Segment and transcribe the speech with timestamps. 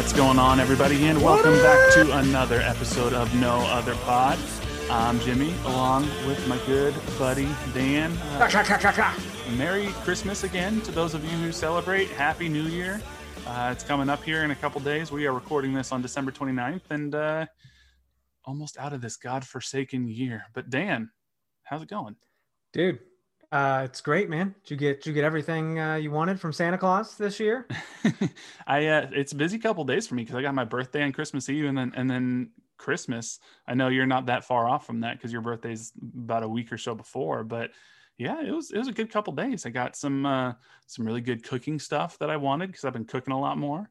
[0.00, 4.38] What's going on, everybody, and welcome back to another episode of No Other Pod.
[4.90, 8.16] I'm Jimmy, along with my good buddy Dan.
[8.16, 8.38] Uh,
[9.58, 12.08] Merry Christmas again to those of you who celebrate.
[12.08, 12.98] Happy New Year.
[13.46, 15.12] Uh, it's coming up here in a couple days.
[15.12, 17.44] We are recording this on December 29th and uh,
[18.46, 20.44] almost out of this godforsaken year.
[20.54, 21.10] But Dan,
[21.64, 22.16] how's it going?
[22.72, 23.00] Dude,
[23.52, 24.54] uh, it's great, man.
[24.62, 27.66] Did you get did you get everything uh, you wanted from Santa Claus this year?
[28.66, 31.12] I uh, it's a busy couple days for me because I got my birthday on
[31.12, 33.40] Christmas Eve and then and then Christmas.
[33.66, 36.72] I know you're not that far off from that because your birthday's about a week
[36.72, 37.70] or so before, but
[38.18, 39.66] yeah, it was it was a good couple days.
[39.66, 40.52] I got some uh,
[40.86, 43.90] some really good cooking stuff that I wanted because I've been cooking a lot more.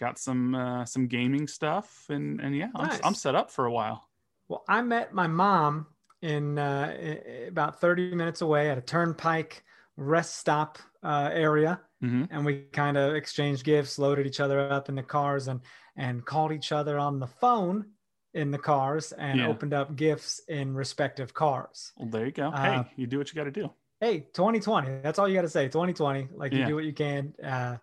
[0.00, 2.94] Got some uh, some gaming stuff and and yeah, Nice.
[2.94, 4.08] I'm, I'm set up for a while.
[4.48, 5.86] Well, I met my mom
[6.22, 9.64] in uh, about 30 minutes away at a turnpike
[9.96, 11.80] rest stop uh, area.
[12.00, 15.60] hmm And we kind of exchanged gifts, loaded each other up in the cars, and
[15.96, 17.92] and called each other on the phone
[18.34, 19.48] in the cars, and Yeah.
[19.48, 21.92] opened up gifts in respective cars.
[21.96, 22.48] Well, there you go.
[22.50, 23.70] Uh, hey, you do what you got to do.
[24.00, 25.00] Hey, 2020.
[25.02, 25.68] That's all you got to say.
[25.68, 26.28] 2020.
[26.32, 26.66] Like you Yeah.
[26.68, 27.34] do what you can.
[27.42, 27.78] Uh,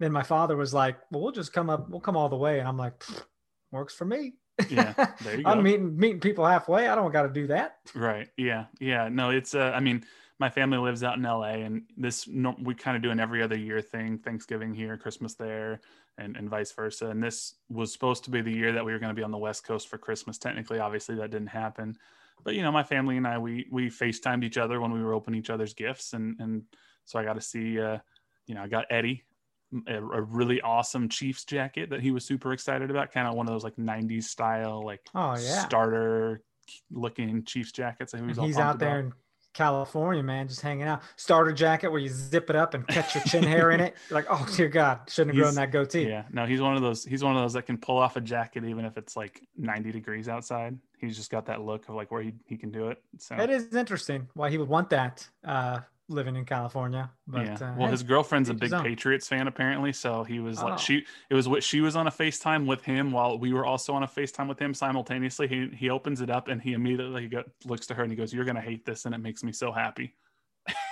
[0.00, 1.88] then my father was like, "Well, we'll just come up.
[1.88, 3.02] We'll come all the way." And I'm like,
[3.70, 4.34] "Works for me."
[4.68, 4.92] Yeah,
[5.22, 5.50] there you go.
[5.50, 6.88] I'm meeting meeting people halfway.
[6.88, 7.78] I don't got to do that.
[7.94, 8.28] Right.
[8.36, 8.66] Yeah.
[8.80, 9.08] Yeah.
[9.08, 10.04] No, it's, uh, I mean,
[10.38, 13.42] my family lives out in LA and this, no, we kind of do an every
[13.42, 15.80] other year thing, Thanksgiving here, Christmas there,
[16.18, 17.08] and, and vice versa.
[17.08, 19.30] And this was supposed to be the year that we were going to be on
[19.30, 20.38] the West Coast for Christmas.
[20.38, 21.96] Technically, obviously, that didn't happen.
[22.42, 25.14] But, you know, my family and I, we, we FaceTimed each other when we were
[25.14, 26.12] opening each other's gifts.
[26.12, 26.64] And, and
[27.04, 27.98] so I got to see, uh,
[28.46, 29.24] you know, I got Eddie
[29.86, 33.46] a, a really awesome Chiefs jacket that he was super excited about, kind of one
[33.46, 35.66] of those like 90s style, like Oh yeah.
[35.66, 36.42] starter
[36.90, 39.06] looking Chiefs jackets that he was And all he's out there about.
[39.06, 39.12] in
[39.52, 41.02] California, man, just hanging out.
[41.16, 43.94] Starter jacket where you zip it up and catch your chin hair in it.
[44.10, 46.08] You're like, oh dear God, shouldn't have grown that goatee.
[46.08, 47.04] Yeah, no, he's one of those.
[47.04, 49.92] He's one of those that can pull off a jacket even if it's like 90
[49.92, 50.76] degrees outside.
[50.98, 53.00] He's just got that look of like where he, he can do it.
[53.18, 57.10] So It is interesting why he would want that uh, living in California.
[57.26, 57.54] But yeah.
[57.54, 58.70] uh, well, his girlfriend's a big.
[58.72, 60.66] Patriots fan apparently, so he was Oh.
[60.66, 61.04] like she.
[61.30, 64.02] It was what she was on a Facetime with him while we were also on
[64.02, 65.48] a Facetime with him simultaneously.
[65.48, 68.32] He he opens it up and he immediately go, looks to her and he goes,
[68.32, 70.14] "You're gonna hate this," and it makes me so happy.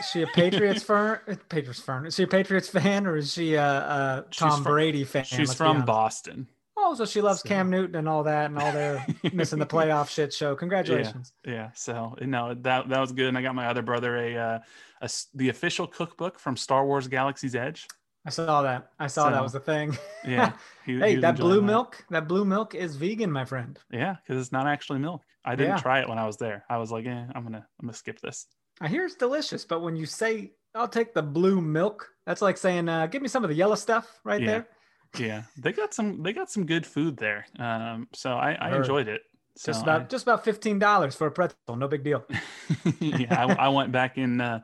[0.00, 1.18] is she a Patriots fan?
[1.48, 2.06] Patriots fan?
[2.06, 5.24] Is she a Patriots fan or is she a, a Tom from- Brady fan?
[5.24, 5.84] She's from.
[5.84, 6.48] Boston.
[6.76, 9.66] Oh, so she loves So- Cam Newton and all that and all their missing the
[9.66, 10.54] playoff shit show.
[10.56, 11.32] Congratulations.
[11.46, 11.70] Yeah.
[11.74, 13.26] So no, that that was good.
[13.28, 14.58] And I got my other brother a, uh,
[15.02, 17.86] a the official cookbook from Star Wars Galaxy's Edge.
[18.24, 18.88] I saw that.
[19.00, 19.96] I saw that was the thing.
[20.24, 20.52] Yeah.
[20.86, 23.78] He, he hey, was that blue milk, that blue milk is vegan, my friend.
[23.90, 25.22] Yeah, because it's not actually milk.
[25.44, 25.82] I didn't Yeah.
[25.82, 26.64] try it when I was there.
[26.70, 28.46] I was like, eh, I'm gonna I'm gonna skip this.
[28.80, 32.56] I hear it's delicious, but when you say I'll take the blue milk, that's like
[32.56, 34.46] saying, uh, give me some of the yellow stuff right Yeah.
[34.46, 34.68] there.
[35.18, 37.46] Yeah, they got some they got some good food there.
[37.58, 39.22] Um, so I, I enjoyed it.
[39.56, 42.24] So Just about I- just about fifteen dollars for a pretzel, no big deal.
[43.00, 44.60] yeah, I, I went back in uh,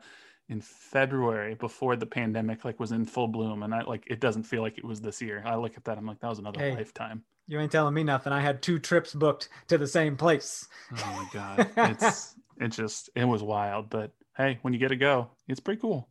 [0.49, 4.43] in February before the pandemic like was in full bloom, and I like it doesn't
[4.43, 5.43] feel like it was this year.
[5.45, 6.73] I look at that, I'm like, that was another Hey.
[6.75, 7.23] lifetime.
[7.47, 8.31] You ain't telling me nothing.
[8.33, 10.67] I had two trips booked to the same place.
[10.91, 13.89] Oh my god, it's it just it was wild.
[13.91, 16.09] But hey, when you get to go, it's pretty cool.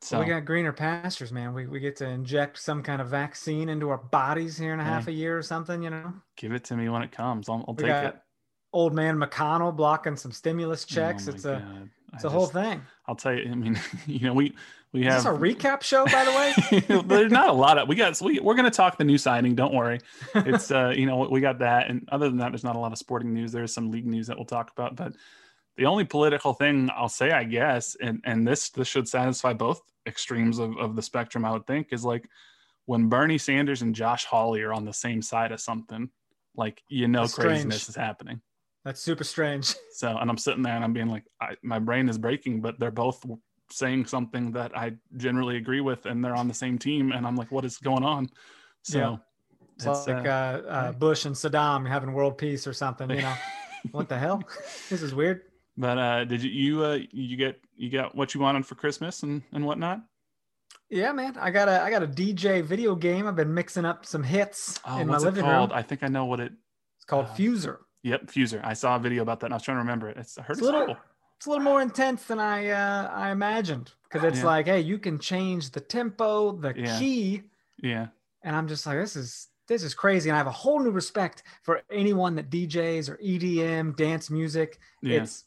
[0.00, 1.52] So we got greener pastures, man.
[1.54, 4.84] We, we get to inject some kind of vaccine into our bodies here in a
[4.84, 6.12] half a year or something, you know.
[6.36, 7.48] give it to me when it comes.
[7.48, 8.16] I'll, I'll take got it.
[8.72, 11.26] old man McConnell blocking some stimulus Oh checks.
[11.26, 11.90] my it's a God.
[12.14, 12.82] It's a whole thing.
[13.06, 13.50] I'll tell you.
[13.50, 14.54] I mean, you know, we
[14.92, 17.02] we Is have this a recap show, by the way?
[17.06, 18.18] There's not a lot of we got.
[18.22, 19.54] We we're gonna talk the new signing.
[19.54, 20.00] Don't worry.
[20.34, 22.92] It's uh you know we got that, and other than that, there's not a lot
[22.92, 23.52] of sporting news.
[23.52, 25.14] There's some league news that we'll talk about, but
[25.78, 29.80] the only political thing I'll say, I guess, and and this this should satisfy both
[30.06, 32.28] extremes of, of the spectrum, I would think, is like
[32.86, 36.10] when Bernie Sanders and Josh Hawley are on the same side of something,
[36.56, 37.48] like you know That's strange.
[37.48, 38.40] craziness is happening.
[38.84, 39.74] That's super strange.
[39.92, 42.78] So, and I'm sitting there and I'm being like, I, my brain is breaking, but
[42.78, 43.24] they're both
[43.68, 47.34] saying something that I generally agree with, and they're on the same team, and I'm
[47.34, 48.30] like, what is going on?
[48.82, 49.16] So, Yeah.
[49.76, 53.10] It's, like uh, uh, Bush and Saddam having world peace or something.
[53.10, 53.34] You know,
[53.92, 54.42] what the hell?
[54.88, 55.42] This is weird.
[55.78, 59.22] But uh, did you you uh, you get you got what you wanted for Christmas
[59.22, 60.02] and and whatnot?
[60.90, 61.36] Yeah, man.
[61.38, 63.26] I got a I got a DJ video game.
[63.26, 65.70] I've been mixing up some hits Oh, in my living called?
[65.70, 65.78] room.
[65.78, 66.52] I think I know what it.
[66.96, 67.78] It's called uh, Fuser.
[68.02, 68.60] Yep, Fuser.
[68.64, 69.46] I saw a video about that.
[69.46, 70.16] and I was trying to remember it.
[70.16, 70.96] It's I heard It's it's, a little
[71.36, 74.46] it's a little more intense than I uh, I imagined because it's Yeah.
[74.46, 76.98] like, hey, you can change the tempo, the Yeah.
[76.98, 77.42] key,
[77.82, 78.08] Yeah,
[78.42, 80.30] and I'm just like, this is this is crazy.
[80.30, 84.78] And I have a whole new respect for anyone that DJs or EDM, dance music.
[85.02, 85.44] yeah, It's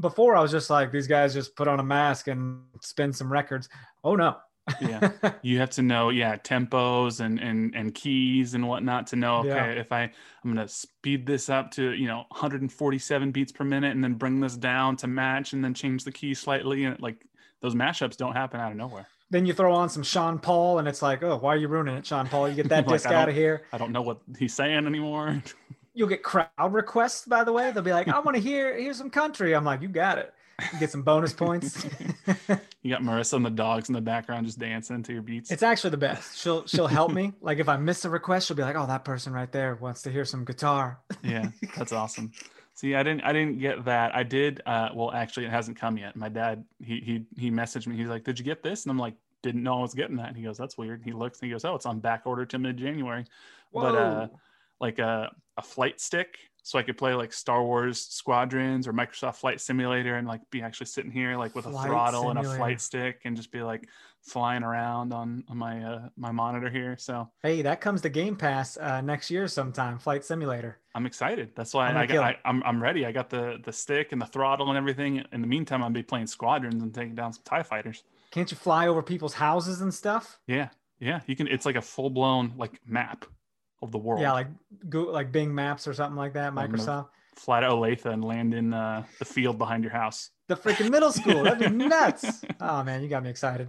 [0.00, 3.30] before I was just like, these guys just put on a mask and spin some
[3.32, 3.68] records.
[4.02, 4.36] Oh no.
[4.80, 5.10] yeah.
[5.42, 9.48] you have to know yeah tempos and and and keys and whatnot to know okay
[9.50, 9.66] Yeah.
[9.82, 14.02] if i i'm gonna speed this up to you know 147 beats per minute and
[14.02, 17.26] then bring this down to match and then change the key slightly and like
[17.60, 20.86] those mashups don't happen out of nowhere then you throw on some Sean Paul and
[20.86, 22.48] it's like, oh, why are you ruining it, Sean Paul?
[22.48, 23.62] You get that Like, disc out of here.
[23.72, 25.42] i don't know what he's saying anymore
[25.94, 27.70] You'll get crowd requests, by the way.
[27.70, 29.54] They'll be like, I want to hear hear some country.
[29.54, 30.34] I'm like, you got it.
[30.72, 31.84] You get some bonus points.
[32.82, 35.62] you got marissa and the dogs in the background just dancing to your beats It's
[35.62, 36.38] actually the best.
[36.38, 37.32] She'll she'll help me.
[37.40, 40.02] Like if I miss a request, she'll be like, "Oh, that person right there wants
[40.02, 42.30] to hear some guitar." yeah that's awesome
[42.74, 45.96] see i didn't i didn't get that i did uh well actually it hasn't come
[45.96, 48.90] yet my dad he he he messaged me he's like did you get this and
[48.90, 51.40] i'm like didn't know i was getting that and he goes that's weird he looks
[51.40, 53.24] and he goes oh it's on back order to mid-january
[53.72, 54.28] but uh.
[54.84, 59.36] Like a, a flight stick so i could play like star wars squadrons or microsoft
[59.36, 62.56] flight simulator and like be actually sitting here like with Flight a throttle and a
[62.56, 63.88] flight stick and just be like
[64.20, 68.36] flying around on, on my uh my monitor here so Hey, that comes to Game
[68.36, 69.98] Pass uh, next year sometime.
[69.98, 70.78] Flight Simulator.
[70.94, 71.50] I'm excited.
[71.54, 73.04] That's why I'm I, got, I, I'm I'm ready.
[73.04, 75.22] I got the the stick and the throttle and everything.
[75.30, 78.02] In the meantime, I'll be playing squadrons and taking down some Tie fighters.
[78.30, 80.38] Can't you fly over people's houses and stuff?
[80.46, 81.20] Yeah, yeah.
[81.26, 81.48] You can.
[81.48, 83.26] It's like a full blown like map
[83.84, 84.20] of the world.
[84.20, 84.48] Yeah, like
[84.88, 86.52] go like Bing Maps or something like that.
[86.52, 87.08] Microsoft.
[87.36, 90.30] fly to Olathe and land in uh, the field behind your house.
[90.48, 91.44] The freaking middle school.
[91.44, 92.44] That'd be nuts.
[92.60, 93.68] Oh man, you got me excited.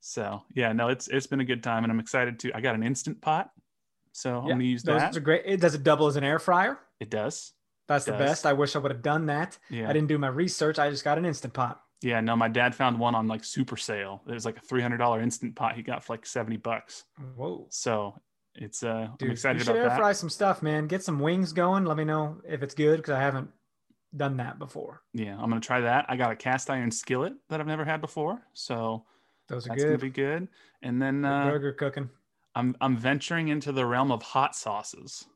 [0.00, 2.52] So yeah, no, it's it's been a good time, and I'm excited to.
[2.54, 3.50] I got an instant pot,
[4.12, 5.16] so I'm Yeah, gonna use Those that.
[5.16, 5.42] are great.
[5.46, 6.78] It does it double as an air fryer.
[7.00, 7.52] It does.
[7.86, 8.20] That's the Does.
[8.20, 8.46] best.
[8.46, 9.58] I wish I would have done that.
[9.68, 9.90] Yeah.
[9.90, 10.78] I didn't do my research.
[10.78, 11.82] I just got an instant pot.
[12.00, 12.20] Yeah.
[12.20, 14.22] No, my dad found one on like super sale.
[14.26, 17.04] It was like a three hundred dollar instant pot he got for like seventy bucks.
[17.36, 17.66] Whoa.
[17.70, 18.18] So
[18.56, 19.98] it's uh, Dude, I'm excited you should about air that.
[19.98, 20.86] fry some stuff, man.
[20.86, 21.84] Get some wings going.
[21.84, 23.50] Let me know if it's good because I haven't
[24.16, 25.02] done that before.
[25.12, 26.06] Yeah, I'm gonna try that.
[26.08, 29.04] I got a cast iron skillet that I've never had before, so
[29.48, 30.48] Those are that's gonna be good.
[30.82, 32.08] And then Good uh, burger cooking.
[32.54, 35.26] I'm I'm venturing into the realm of hot sauces.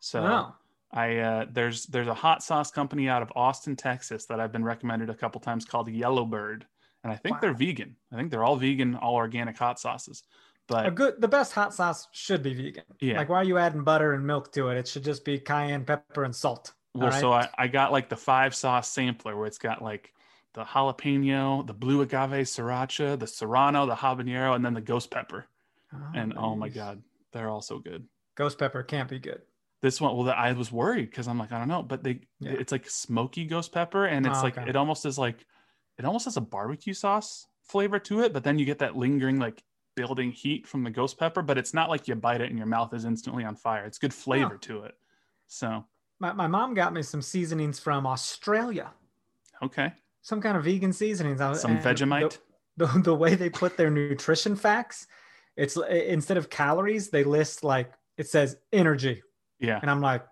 [0.00, 0.54] So Oh,
[0.90, 4.64] I uh, there's there's a hot sauce company out of Austin, Texas that I've been
[4.64, 6.66] recommended a couple times called Yellowbird,
[7.04, 7.40] and I think Wow.
[7.42, 7.94] they're vegan.
[8.12, 10.24] I think they're all vegan, all organic hot sauces.
[10.68, 11.20] But a good.
[11.20, 12.84] The best hot sauce should be vegan.
[13.00, 13.18] Yeah.
[13.18, 14.76] Like, why are you adding butter and milk to it?
[14.78, 16.72] It should just be cayenne pepper and salt.
[16.94, 17.20] well, right?
[17.20, 20.12] so I, I got like the five sauce sampler where it's got like
[20.54, 25.46] the jalapeno, the blue agave sriracha, the serrano, the habanero, and then the ghost pepper.
[25.92, 27.00] Ah, and oh my god
[27.32, 28.04] they're all so good
[28.34, 29.40] ghost pepper can't be good.
[29.82, 32.52] this one well i was worried because i'm like i don't know but they Yeah.
[32.58, 34.68] it's like smoky ghost pepper and it's Oh, like okay.
[34.68, 35.46] it almost is like
[35.96, 39.38] it almost has a barbecue sauce flavor to it but then you get that lingering
[39.38, 39.62] like
[39.96, 42.66] building heat from the ghost pepper but it's not like you bite it and your
[42.66, 43.84] mouth is instantly on fire.
[43.84, 44.94] It's good flavor to it.
[45.48, 45.84] So
[46.20, 48.90] My, my mom got me some seasonings from Australia.
[49.62, 49.92] okay.
[50.22, 51.38] Some kind of vegan seasonings.
[51.60, 52.38] Some and the- vegemite?
[52.76, 55.06] the, the way they put their nutrition facts
[55.56, 59.22] it's instead of calories they list like it says energy.
[59.58, 59.78] Yeah.
[59.80, 60.22] And i'm like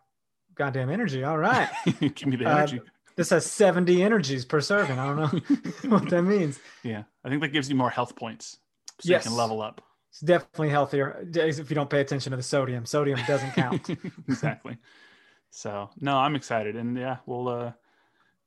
[0.55, 1.69] goddamn energy all right.
[2.01, 2.81] Give me the Uh, energy.
[3.17, 4.99] this has 70 energies per serving.
[4.99, 6.61] I don't know what that means.
[6.83, 7.05] Yeah.
[7.25, 8.59] I think that gives you more health points
[9.01, 9.25] so Yes.
[9.25, 12.87] you can level up it's definitely healthier if you don't pay attention to the sodium
[12.87, 13.91] sodium doesn't count
[14.29, 14.79] exactly.
[15.51, 17.73] So no, I'm excited, and yeah, we'll uh,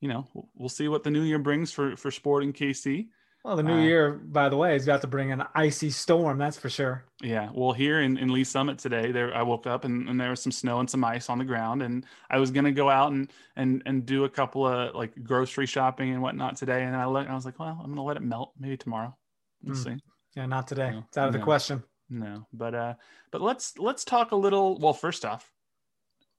[0.02, 3.10] you know, we'll, see what the new year brings for for sport in KC.
[3.44, 6.38] Well, the new Uh, year, by the way, is about to bring an icy storm.
[6.38, 7.06] That's for sure.
[7.24, 10.30] Yeah, well, here in, in Lee Summit today, there I woke up and, and there
[10.30, 13.12] was some snow and some ice on the ground, and I was gonna go out
[13.12, 17.06] and and and do a couple of like grocery shopping and whatnot today, and I
[17.06, 19.18] let I was like, well, I'm gonna let it melt maybe tomorrow.
[19.64, 19.84] We'll Hmm.
[19.84, 19.96] see.
[20.38, 20.92] Yeah, not today.
[20.92, 21.82] No, it's out of the question.
[22.12, 22.94] No, but uh,
[23.32, 24.78] but let's let's talk a little.
[24.78, 25.52] Well, first off,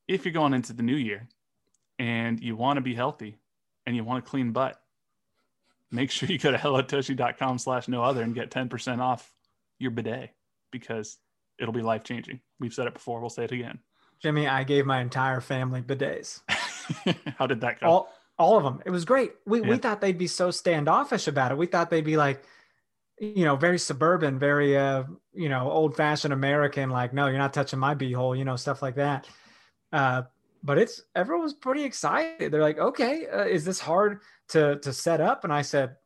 [0.06, 1.28] if you're going into the new year
[1.98, 3.38] and you want to be healthy
[3.86, 4.80] and you want a clean butt,
[5.90, 9.34] make sure you go to hellotushy.com slash no other and get 10% off
[9.80, 10.30] your bidet
[10.70, 11.18] because
[11.58, 12.38] it'll be life changing.
[12.60, 13.20] We've said it before.
[13.20, 13.80] We'll say it again.
[14.22, 16.40] Jimmy, I gave my entire family bidets.
[17.36, 17.86] How did that go?
[17.88, 18.80] All all of them.
[18.86, 19.32] It was great.
[19.44, 21.58] We we thought they'd be so standoffish about it.
[21.58, 22.44] We thought they'd be like,
[23.20, 26.90] you know, very suburban, very uh, you know, old fashioned American.
[26.90, 28.36] Like, no, you're not touching my beehole.
[28.36, 29.28] You know, stuff like that.
[29.92, 30.22] Uh,
[30.62, 32.52] but it's everyone was pretty excited.
[32.52, 35.44] They're like, okay, uh, is this hard to to set up?
[35.44, 35.96] And I said,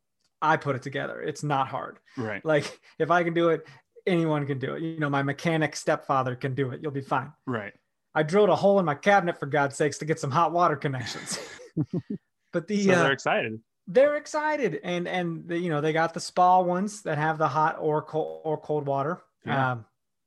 [0.41, 1.21] I put it together.
[1.21, 1.99] It's not hard.
[2.17, 2.45] right.
[2.45, 3.67] Like, if I can do it,
[4.07, 4.83] anyone can do it.
[4.83, 6.81] You know, my mechanic stepfather can do it.
[6.83, 7.33] You'll be fine.
[7.47, 7.73] Right.
[8.15, 10.77] I drilled a hole in my cabinet for God's sakes to get some hot water
[10.77, 11.39] connections.
[12.53, 13.61] but the So uh, they're excited.
[13.87, 17.77] They're excited, and and you know they got the spa ones that have the hot
[17.81, 19.23] or cold or cold water.
[19.45, 19.73] Yeah.
[19.73, 19.85] Um,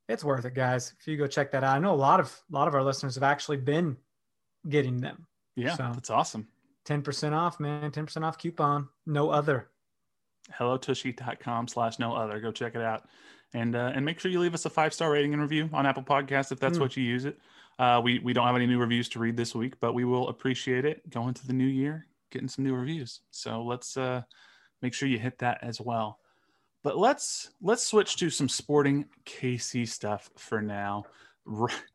[0.08, 0.94] it's worth it, guys.
[1.00, 2.82] If you go check that out, I know a lot of a lot of our
[2.84, 3.96] listeners have actually been
[4.68, 5.26] getting them.
[5.56, 6.48] Yeah, so- that's awesome.
[6.84, 7.90] Ten percent off, man.
[7.90, 8.88] Ten percent off coupon.
[9.06, 9.68] No other.
[10.60, 13.04] hellotushy.com slash no other go check it out
[13.54, 15.86] and uh, and make sure you leave us a five star rating and review on
[15.86, 16.82] apple Podcasts if that's Mm.
[16.82, 17.38] what you use it
[17.78, 20.28] uh, we we don't have any new reviews to read this week but we will
[20.28, 23.20] appreciate it going to the new year getting some new reviews.
[23.30, 24.22] So let's uh,
[24.82, 26.18] make sure you hit that as well.
[26.82, 31.04] But let's let's switch to some sporting kc stuff for now.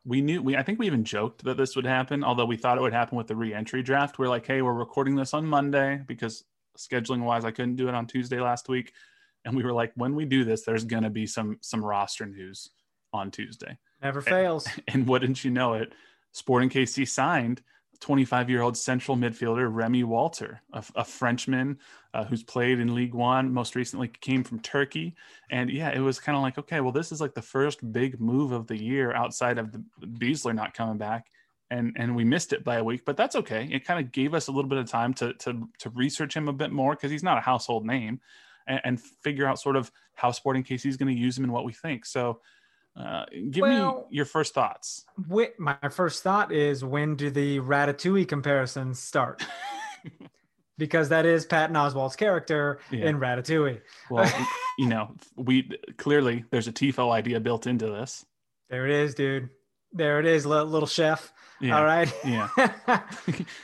[0.04, 2.78] We knew we i think we even joked that this would happen although we thought
[2.78, 4.20] it would happen with the re-entry draft.
[4.20, 6.44] We're like hey we're recording this on monday because
[6.78, 8.92] scheduling wise i couldn't do it on tuesday last week.
[9.46, 12.26] And we were like when we do this there's going to be some some roster
[12.26, 12.72] news
[13.14, 13.78] on tuesday.
[14.02, 14.68] Never fails.
[14.90, 15.94] and wouldn't you know it
[16.34, 17.62] sporting kc signed
[18.02, 21.78] 25 year old central midfielder remy walter a, a frenchman
[22.14, 25.16] uh, who's played in league one most recently came from turkey.
[25.50, 28.20] And yeah it was kind of like okay well this is like the first big
[28.20, 31.28] move of the year outside of the besler not coming back.
[31.70, 33.70] And and we missed it by a week but that's okay.
[33.72, 36.48] It kind of gave us a little bit of time to to to research him
[36.48, 38.20] a bit more because he's not a household name
[38.68, 41.54] and, and figure out sort of how sporting kc is going to use him and
[41.54, 42.06] what we think.
[42.06, 42.42] So
[42.96, 47.60] uh, give Well- me your first thoughts Wait, my first thought is when do the
[47.60, 49.44] Ratatouille comparisons start?
[50.78, 53.06] because that is Patton Oswalt's character Yeah.
[53.08, 53.82] in Ratatouille.
[54.10, 54.32] well
[54.78, 58.26] you know we clearly there's a tifo idea built into this
[58.70, 59.50] There it is, dude.
[59.94, 61.32] There it is, little chef.
[61.60, 62.12] yeah All right.
[62.26, 62.48] yeah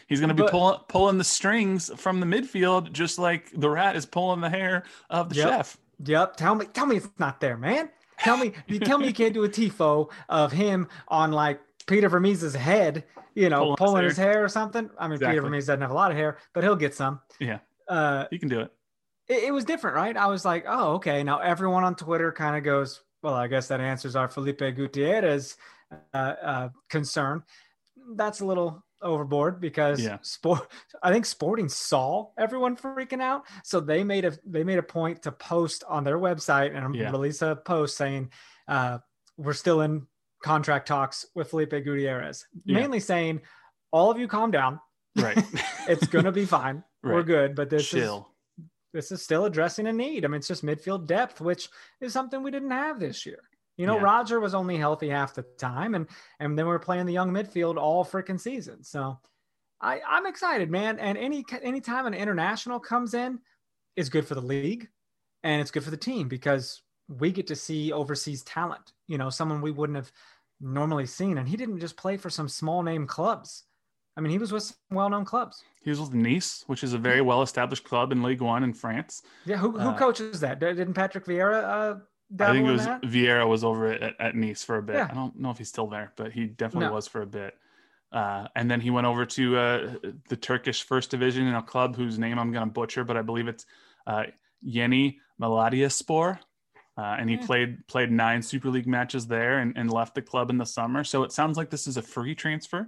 [0.07, 3.69] he's going to be But- pulling pulling the strings from the midfield just like the
[3.69, 5.48] rat is pulling the hair of the Yep.
[5.50, 6.36] chef yep.
[6.38, 7.89] Tell me, tell me it's not there, man.
[8.19, 12.09] Tell me, you tell me you can't do a tifo of him on like Peter
[12.09, 13.03] Vermes's head,
[13.36, 14.27] you know, Pulling his hair.
[14.29, 14.89] his hair or something.
[15.00, 15.50] I mean, Peter Exactly.
[15.50, 17.19] Vermes doesn't have a lot of hair, but he'll get some.
[17.39, 17.59] Yeah.
[17.88, 18.71] Uh, you can do it
[19.27, 20.15] it, it was different, right?
[20.15, 21.24] I was like, oh, okay.
[21.24, 25.57] Now everyone on Twitter kind of goes, well, I guess that answers our Felipe Gutierrez
[26.13, 27.43] uh, uh, concern.
[28.15, 30.18] That's a little overboard because Yeah.
[30.22, 30.68] sport.
[31.04, 35.22] I think Sporting saw everyone freaking out, so they made a they made a point
[35.24, 37.12] to post on their website and Yeah.
[37.12, 38.32] release a post saying
[38.68, 39.00] uh,
[39.38, 40.08] we're still in
[40.44, 42.75] contract talks with Felipe Gutierrez, Yeah.
[42.80, 43.42] mainly saying
[43.92, 44.80] all of you calm down.
[45.16, 45.38] right
[45.88, 46.84] It's gonna be fine.
[47.04, 48.34] We're good, but this is chill
[48.94, 50.25] this is still addressing a need.
[50.25, 51.70] I mean, it's just midfield depth, which
[52.01, 53.47] is something we didn't have this year.
[53.77, 54.03] You know, Yeah.
[54.03, 56.07] Roger was only healthy half the time, and
[56.39, 58.84] and then we are playing the young midfield all freaking season.
[58.84, 59.19] So
[59.79, 61.00] I, I'm excited, man.
[61.00, 63.39] And any any time an international comes in,
[63.96, 64.89] is good for the league,
[65.43, 68.93] and it's good for the team because we get to see overseas talent.
[69.07, 70.12] You know, someone we wouldn't have
[70.60, 73.63] normally seen, and he didn't just play for some small name clubs.
[74.17, 75.63] I mean, he was with some well-known clubs.
[75.84, 78.74] He was with Nice, which is a very well established club in League One in
[78.74, 79.22] France.
[79.46, 80.60] Yeah, who, who Uh, coaches that?
[80.60, 82.00] Didn't Patrick Vieira uh,
[82.39, 83.01] I think it was that?
[83.03, 84.96] Vieira was over at, at Nice for a bit.
[84.96, 85.07] Yeah.
[85.10, 86.93] I don't know if he's still there, but he definitely No.
[86.93, 87.55] was for a bit.
[88.12, 89.96] Uh, and then he went over to uh,
[90.29, 93.22] the Turkish first division in a club whose name I'm going to butcher, but I
[93.22, 93.65] believe it's
[94.05, 94.24] uh,
[94.62, 96.39] Yeni Malatyaspor.
[96.98, 97.46] Uh, and he Yeah.
[97.46, 101.03] played played nine Super League matches there and, and left the club in the summer.
[101.03, 102.88] So it sounds like this is a free transfer,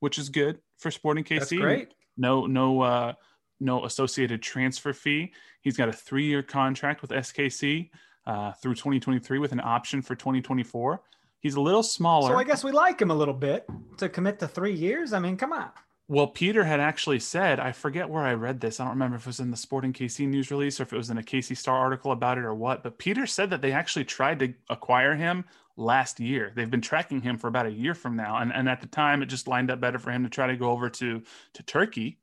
[0.00, 1.38] which is good for Sporting KC.
[1.38, 1.94] That's great.
[2.16, 3.12] no no uh
[3.60, 7.88] no associated transfer fee he's got a three-year contract with skc
[8.26, 11.00] uh, through 2023 with an option for 2024
[11.44, 13.66] he's a little smaller So I guess we like him a little bit
[13.98, 15.12] to commit to three years.
[15.12, 15.70] I mean, come on.
[16.08, 18.78] Well, Peter had actually said, I forget where I read this.
[18.80, 20.96] I don't remember if it was in the Sporting KC news release or if it
[20.96, 22.82] was in a KC Star article about it or what.
[22.82, 25.44] But Peter said that they actually tried to acquire him
[25.76, 26.52] last year.
[26.54, 28.38] They've been tracking him for about a year from now.
[28.38, 30.56] And, and at the time, it just lined up better for him to try to
[30.56, 31.22] go over to,
[31.54, 32.18] to Turkey.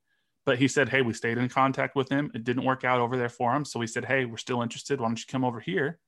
[0.46, 2.32] But he said, Hey, we stayed in contact with him.
[2.34, 3.66] It didn't work out over there for him.
[3.66, 5.00] So we said, Hey, we're still interested.
[5.00, 6.00] Why don't you come over here?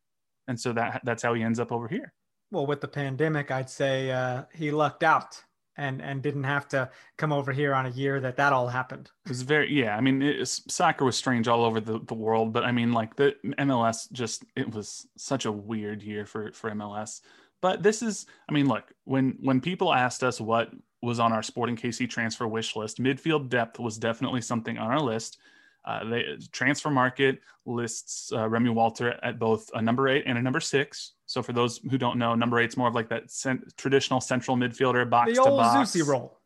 [0.47, 2.13] And so that that's how he ends up over here.
[2.51, 5.43] Well, with the pandemic, I'd say uh, he lucked out
[5.77, 9.09] and and didn't have to come over here on a year that that all happened.
[9.25, 9.95] It was very yeah.
[9.95, 13.15] I mean, it, soccer was strange all over the, the world, but I mean, like
[13.15, 17.21] the MLS just it was such a weird year for for MLS.
[17.63, 20.69] But this is, I mean, look when when people asked us what
[21.01, 24.99] was on our Sporting KC transfer wish list, midfield depth was definitely something on our
[24.99, 25.37] list.
[25.85, 30.41] Uh, the transfer market lists uh, Remy Walter at both a number eight and a
[30.41, 31.13] number six.
[31.25, 34.57] So for those who don't know, number eight's more of like that cent- traditional central
[34.57, 35.91] midfielder, box the to old box.
[35.91, 36.41] Zusi role.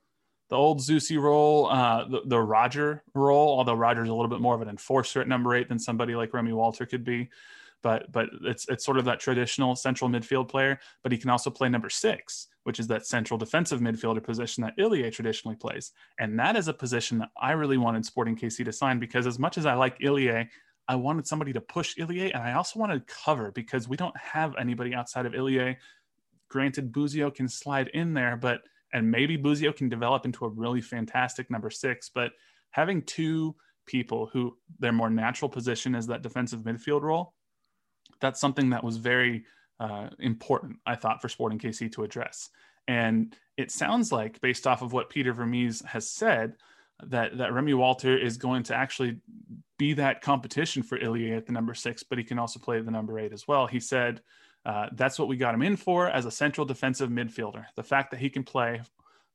[0.49, 4.53] The old Zusi role, uh, the, the Roger role, although Roger's a little bit more
[4.53, 7.29] of an enforcer at number eight than somebody like Remy Walter could be.
[7.83, 11.49] But but it's it's sort of that traditional central midfield player, but he can also
[11.49, 15.91] play number six, which is that central defensive midfielder position that Ilie traditionally plays.
[16.19, 19.37] And that is a position that I really wanted Sporting KC to sign because as
[19.37, 20.49] much as I like Ilie,
[20.87, 24.55] I wanted somebody to push Ilie, and I also wanted cover because we don't have
[24.57, 25.77] anybody outside of Ilie.
[26.49, 28.61] Granted, Busio can slide in there, but
[28.93, 32.09] and maybe Busio can develop into a really fantastic number six.
[32.13, 32.31] But
[32.71, 33.55] having two
[33.85, 37.33] people who their more natural position is that defensive midfield role,
[38.19, 39.45] that's something that was very
[39.79, 42.49] uh, important, I thought, for Sporting KC to address.
[42.87, 46.55] And it sounds like, based off of what Peter Vermes has said,
[47.03, 49.19] that that Remy Walter is going to actually
[49.77, 52.91] be that competition for Ilie at the number six, but he can also play the
[52.91, 53.67] number eight as well.
[53.67, 54.21] He said
[54.65, 57.65] uh, that's what we got him in for as a central defensive midfielder.
[57.75, 58.81] The fact that he can play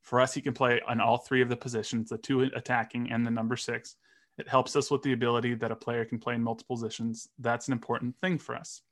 [0.00, 3.24] for us, he can play on all three of the positions, the two attacking and
[3.24, 3.96] the number six.
[4.38, 7.28] It helps us with the ability that a player can play in multiple positions.
[7.38, 8.82] That's an important thing for us.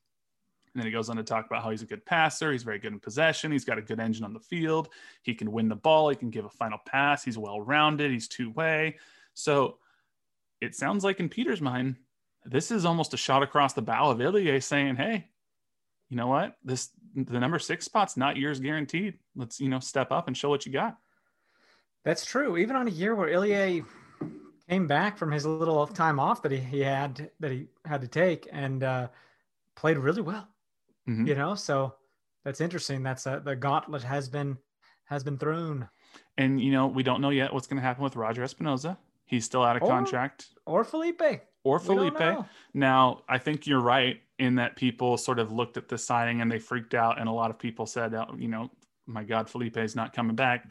[0.74, 2.52] And then he goes on to talk about how he's a good passer.
[2.52, 3.50] He's very good in possession.
[3.50, 4.88] He's got a good engine on the field.
[5.22, 6.10] He can win the ball.
[6.10, 7.24] He can give a final pass.
[7.24, 8.12] He's well rounded.
[8.12, 8.98] He's two way.
[9.34, 9.78] So
[10.60, 11.96] it sounds like in Peter's mind,
[12.44, 15.28] this is almost a shot across the bow of Ilie saying, hey,
[16.08, 16.56] you know what?
[16.64, 19.18] This the number six spot's not yours guaranteed.
[19.34, 20.96] Let's, you know, step up and show what you got.
[22.04, 22.56] That's true.
[22.56, 23.84] Even on a year where Ilie
[24.70, 28.08] came back from his little time off that he, he had that he had to
[28.08, 29.08] take and uh,
[29.74, 30.46] played really well.
[31.08, 31.26] Mm-hmm.
[31.26, 31.94] You know, so
[32.44, 33.02] that's interesting.
[33.02, 34.56] That's a, the gauntlet has been
[35.06, 35.88] has been thrown.
[36.38, 38.96] And you know, we don't know yet what's going to happen with Roger Espinoza.
[39.26, 40.46] He's still out of or, contract.
[40.66, 41.22] Or Felipe.
[41.62, 42.44] Or Felipe.
[42.72, 46.50] Now, I think you're right in that people sort of looked at the signing and
[46.50, 48.70] they freaked out, and a lot of people said, oh, you know,
[49.06, 50.70] my God, Felipe is not coming back.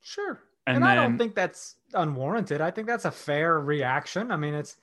[0.00, 0.40] Sure.
[0.68, 2.60] And, and then, I don't think that's unwarranted.
[2.60, 4.30] I think that's a fair reaction.
[4.30, 4.76] I mean, it's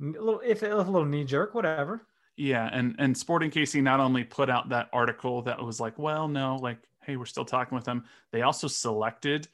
[0.00, 2.00] a little if a little knee jerk, whatever.
[2.38, 6.28] Yeah, and and Sporting KC not only put out that article that was like, well,
[6.28, 8.04] no, like, hey, we're still talking with them.
[8.30, 9.48] They also selected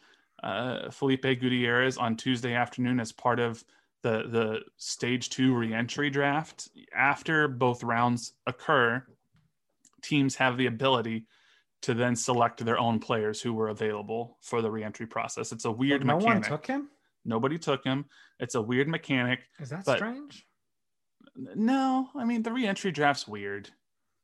[0.45, 3.65] uh, Felipe Gutierrez on Tuesday afternoon as part of
[4.03, 6.69] the the stage two reentry draft.
[6.95, 9.05] After both rounds occur,
[10.03, 11.27] teams have the ability
[11.85, 15.53] to then select their own players who were available for the reentry process.
[15.53, 16.42] It's a weird but no mechanic.
[16.42, 16.88] one took him.
[17.27, 18.07] Nobody took him.
[18.40, 19.40] It's a weird mechanic.
[19.61, 20.47] Is that strange?
[21.37, 23.70] No, I mean the reentry draft's weird.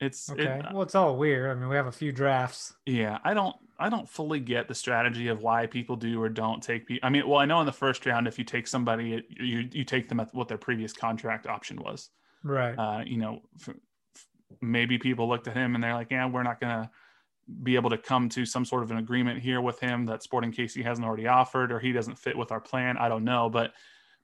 [0.01, 0.61] It's okay.
[0.61, 1.51] It, well, it's all weird.
[1.51, 2.73] I mean, we have a few drafts.
[2.87, 6.63] Yeah, I don't, I don't fully get the strategy of why people do or don't
[6.63, 7.07] take people.
[7.07, 9.85] I mean, well, I know in the first round, if you take somebody, you you
[9.85, 12.09] take them at what their previous contract option was.
[12.43, 12.75] Right.
[12.75, 13.43] Uh, you know,
[14.63, 16.91] maybe people looked at him and they're like, yeah, we're not gonna
[17.63, 20.53] be able to come to some sort of an agreement here with him that Sporting
[20.53, 22.97] KC hasn't already offered, or he doesn't fit with our plan.
[22.97, 23.73] I don't know, but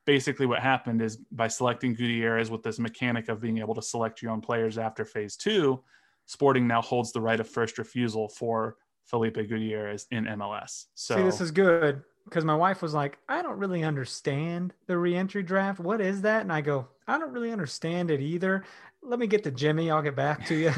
[0.05, 4.23] basically what happened is by selecting Gutierrez with this mechanic of being able to select
[4.23, 5.83] your own players after phase two,
[6.27, 10.87] Sporting now holds the right of first refusal for Felipe Gutierrez in MLS.
[10.95, 14.99] So See, this is good because my wife was like, I don't really understand the
[14.99, 15.79] reentry draft.
[15.79, 16.43] What is that?
[16.43, 18.65] And I go, I don't really understand it either.
[19.03, 19.91] Let me get to Jimmy.
[19.91, 20.73] I'll get back to you.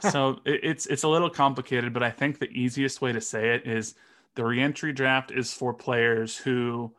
[0.10, 3.66] so it's it's a little complicated, but I think the easiest way to say it
[3.66, 3.94] is
[4.34, 6.92] the reentry draft is for players who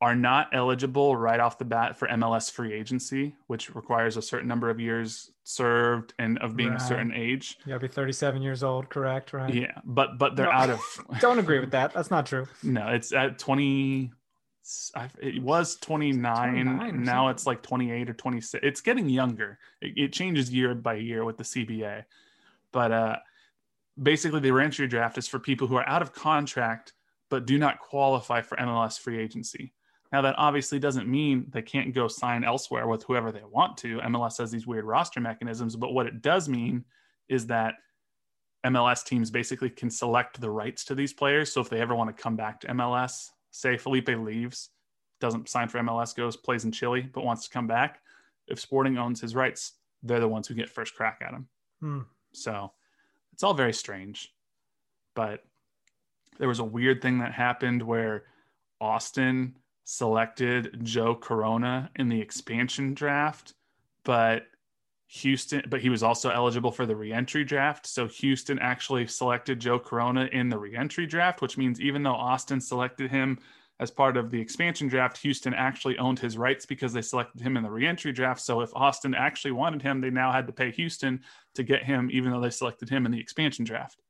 [0.00, 4.46] are not eligible right off the bat for MLS free agency, which requires a certain
[4.46, 6.80] number of years served and of being right.
[6.80, 7.56] a certain age.
[7.64, 9.32] You gotta be 37 years old, correct?
[9.32, 9.52] Right.
[9.52, 10.80] Yeah, but but they're no, out of.
[11.20, 11.94] don't agree with that.
[11.94, 12.46] That's not true.
[12.62, 14.12] No, it's at 20.
[15.20, 17.02] It was 29.
[17.04, 18.64] Now it's like 28 or 26.
[18.66, 19.58] It's getting younger.
[19.80, 22.04] It, it changes year by year with the CBA,
[22.72, 23.16] but uh,
[24.02, 26.92] basically the reentry draft is for people who are out of contract
[27.28, 29.72] but do not qualify for MLS free agency.
[30.12, 33.98] Now, that obviously doesn't mean they can't go sign elsewhere with whoever they want to.
[33.98, 36.84] MLS has these weird roster mechanisms, but what it does mean
[37.28, 37.74] is that
[38.64, 41.52] MLS teams basically can select the rights to these players.
[41.52, 44.70] So if they ever want to come back to MLS, say Felipe leaves,
[45.20, 48.00] doesn't sign for MLS, goes, plays in Chile, but wants to come back,
[48.48, 51.48] if Sporting owns his rights, they're the ones who get first crack at him.
[51.80, 52.00] Hmm.
[52.32, 52.72] So
[53.32, 54.32] it's all very strange.
[55.14, 55.42] But
[56.38, 58.24] there was a weird thing that happened where
[58.80, 63.54] Austin selected Joe Corona in the expansion draft,
[64.04, 64.46] but
[65.08, 67.86] Houston, but he was also eligible for the reentry draft.
[67.86, 72.60] So Houston actually selected Joe Corona in the reentry draft, which means even though Austin
[72.60, 73.38] selected him
[73.78, 77.56] as part of the expansion draft, Houston actually owned his rights because they selected him
[77.56, 78.40] in the reentry draft.
[78.40, 81.20] So if Austin actually wanted him, they now had to pay Houston
[81.54, 84.00] to get him, even though they selected him in the expansion draft.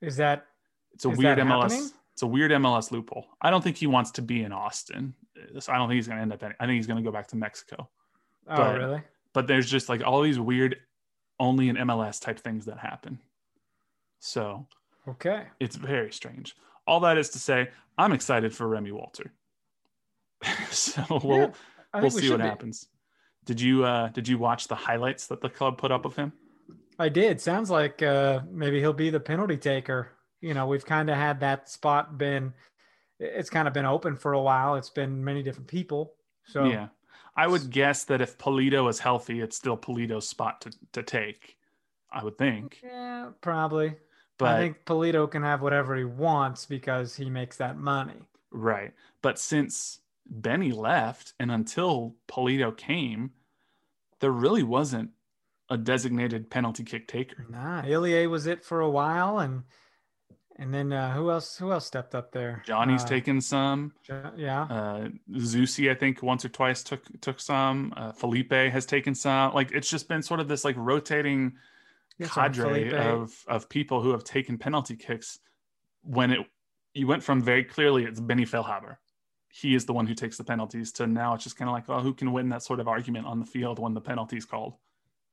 [0.00, 0.46] Is that
[0.94, 1.62] It's a weird MLS.
[1.72, 1.90] happening?
[2.14, 3.26] It's a weird MLS loophole.
[3.40, 5.14] I don't think he wants to be in Austin.
[5.58, 6.42] So I don't think he's going to end up.
[6.42, 7.88] Any, I think he's going to go back to Mexico.
[8.48, 9.02] oh But- really?
[9.34, 10.76] But there's just like all these weird,
[11.38, 13.18] only in MLS type things that happen.
[14.20, 14.66] So
[15.06, 15.48] Okay.
[15.60, 16.56] it's very strange.
[16.86, 19.32] All that is to say, I'm excited for Remy Walter.
[20.70, 21.46] so we'll Yeah,
[22.00, 22.48] we'll think we see what be.
[22.48, 22.88] happens.
[23.44, 26.32] Did you uh did you watch the highlights that the club put up of him?
[26.98, 27.40] I did.
[27.40, 30.12] Sounds like uh, maybe he'll be the penalty taker.
[30.40, 32.54] You know, we've kind of had that spot been,
[33.18, 34.76] it's kind of been open for a while.
[34.76, 36.14] It's been many different people.
[36.46, 36.88] So Yeah.
[37.36, 41.56] I would guess that if Pulido is healthy, it's still Pulido's spot to, to take.
[42.12, 42.78] I would think.
[42.82, 43.94] yeah, probably.
[44.38, 48.28] But I think Pulido can have whatever he wants because he makes that money.
[48.50, 48.92] right.
[49.22, 53.30] But since Benny left and until Pulido came,
[54.20, 55.10] there really wasn't
[55.70, 57.46] a designated penalty kick taker.
[57.48, 59.64] Nah, Ilie was it for a while, and
[60.56, 61.56] and then uh, who else?
[61.58, 62.62] Who else stepped up there?
[62.66, 63.92] Johnny's uh, taken some.
[64.36, 67.92] Yeah, Uh, Zusi, I think, once or twice took took some.
[67.96, 69.52] Uh, Felipe has taken some.
[69.54, 71.54] Like it's just been sort of this like rotating
[72.18, 75.38] right, cadre of of people who have taken penalty kicks.
[76.02, 76.40] When it
[76.92, 78.96] you went from very clearly it's Benny Feilhaber.
[79.48, 81.84] He is the one who takes the penalties to now it's just kind of like,
[81.88, 84.74] oh, who can win that sort of argument on the field when the penalty's called?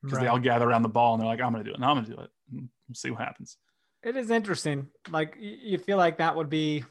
[0.04, 1.86] Because they all gather around the ball and they're like, I'm gonna do it, and
[1.86, 2.32] I'm gonna do it.
[2.52, 3.58] And we'll see what happens.
[4.04, 4.88] It is interesting.
[5.10, 6.84] Like you feel like that would be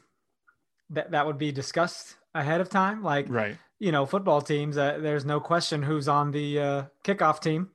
[0.90, 3.03] that that would be discussed ahead of time.
[3.03, 3.57] Like Right.
[3.79, 4.77] you know, football teams.
[4.79, 7.70] Uh, there's no question who's on the uh, kickoff team.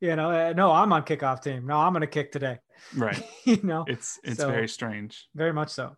[0.00, 1.66] You know, uh, no, I'm on kickoff team.
[1.66, 2.58] No, I'm going to kick today.
[2.96, 3.22] Right.
[3.44, 5.28] you know, It's it's So- very strange.
[5.34, 5.96] very much so.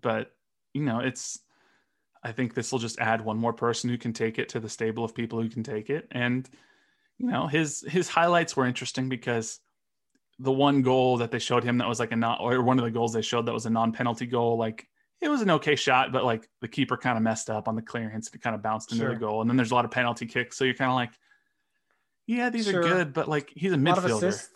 [0.00, 0.30] but
[0.74, 1.38] you know it's
[2.24, 4.68] i think this will just add one more person who can take it to the
[4.70, 6.48] stable of people who can take it and
[7.18, 9.60] you know his his highlights were interesting because
[10.38, 12.84] the one goal that they showed him that was like a not or one of
[12.84, 14.86] the goals they showed that was a non-penalty goal like
[15.20, 17.82] it was an okay shot but like the keeper kind of messed up on the
[17.82, 19.14] clearance and it kind of bounced into Sure.
[19.14, 21.10] the goal and then there's a lot of penalty kicks so you're kind of like
[22.26, 22.80] yeah these Sure.
[22.80, 24.48] are good but like he's a A midfielder.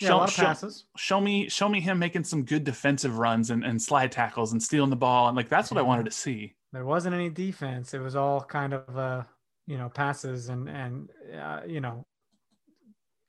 [0.00, 0.84] Yeah, a Show- lot of passes.
[0.96, 4.62] show me show me him making some good defensive runs and, and slide tackles and
[4.62, 6.54] stealing the ball and like that's what I wanted to see.
[6.72, 7.94] There wasn't any defense.
[7.94, 9.24] It was all kind of uh,
[9.66, 12.06] you know passes and and uh, you know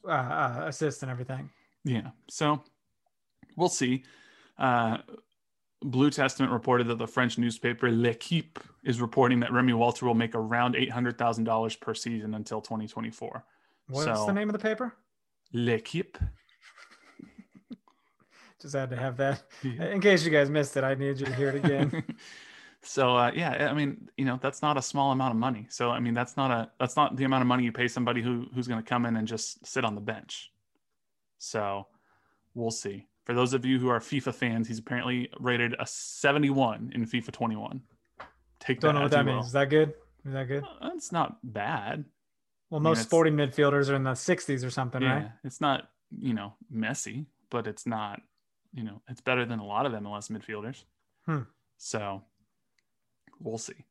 [0.08, 1.50] uh, uh, assists and everything.
[1.86, 2.10] Yeah.
[2.30, 2.63] So
[3.58, 4.04] we'll see.
[4.58, 4.98] Uh,
[5.82, 10.36] Blue Testament reported that the French newspaper L'Equipe is reporting that Remy Walter will make
[10.36, 13.46] around eight hundred thousand dollars per season until twenty twenty four.
[13.88, 14.96] What's So- the name of the paper?
[15.54, 16.18] L'Equipe.
[18.62, 19.86] Just had to have that Yeah.
[19.86, 20.84] in case you guys missed it.
[20.84, 22.04] I need you to hear it again.
[22.84, 25.65] so uh, yeah, I mean, you know, that's not a small amount of money.
[25.70, 28.22] So I mean, that's not a that's not the amount of money you pay somebody
[28.22, 30.52] who who's going to come in and just sit on the bench.
[31.39, 31.88] So
[32.54, 33.08] we'll see.
[33.25, 37.32] For those of you who are FIFA fans, he's apparently rated a 71 in FIFA
[37.32, 37.82] 21.
[38.60, 39.39] Take Don't that know what that you will.
[39.43, 39.93] Is that good?
[40.25, 40.63] Is that good?
[40.63, 42.06] Uh, It's not bad.
[42.69, 45.32] Well, mean, most it's- sporting midfielders are in the 60s or something, yeah, right?
[45.43, 48.21] it's not you know Messi, but it's not
[48.73, 50.84] you know it's better than a lot of MLS midfielders.
[51.25, 51.43] Hmm.
[51.78, 52.23] So
[53.39, 53.86] we'll see.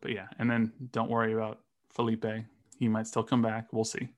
[0.00, 2.24] But yeah, and then don't worry about Felipe.
[2.78, 3.72] He might still come back.
[3.72, 4.08] We'll see.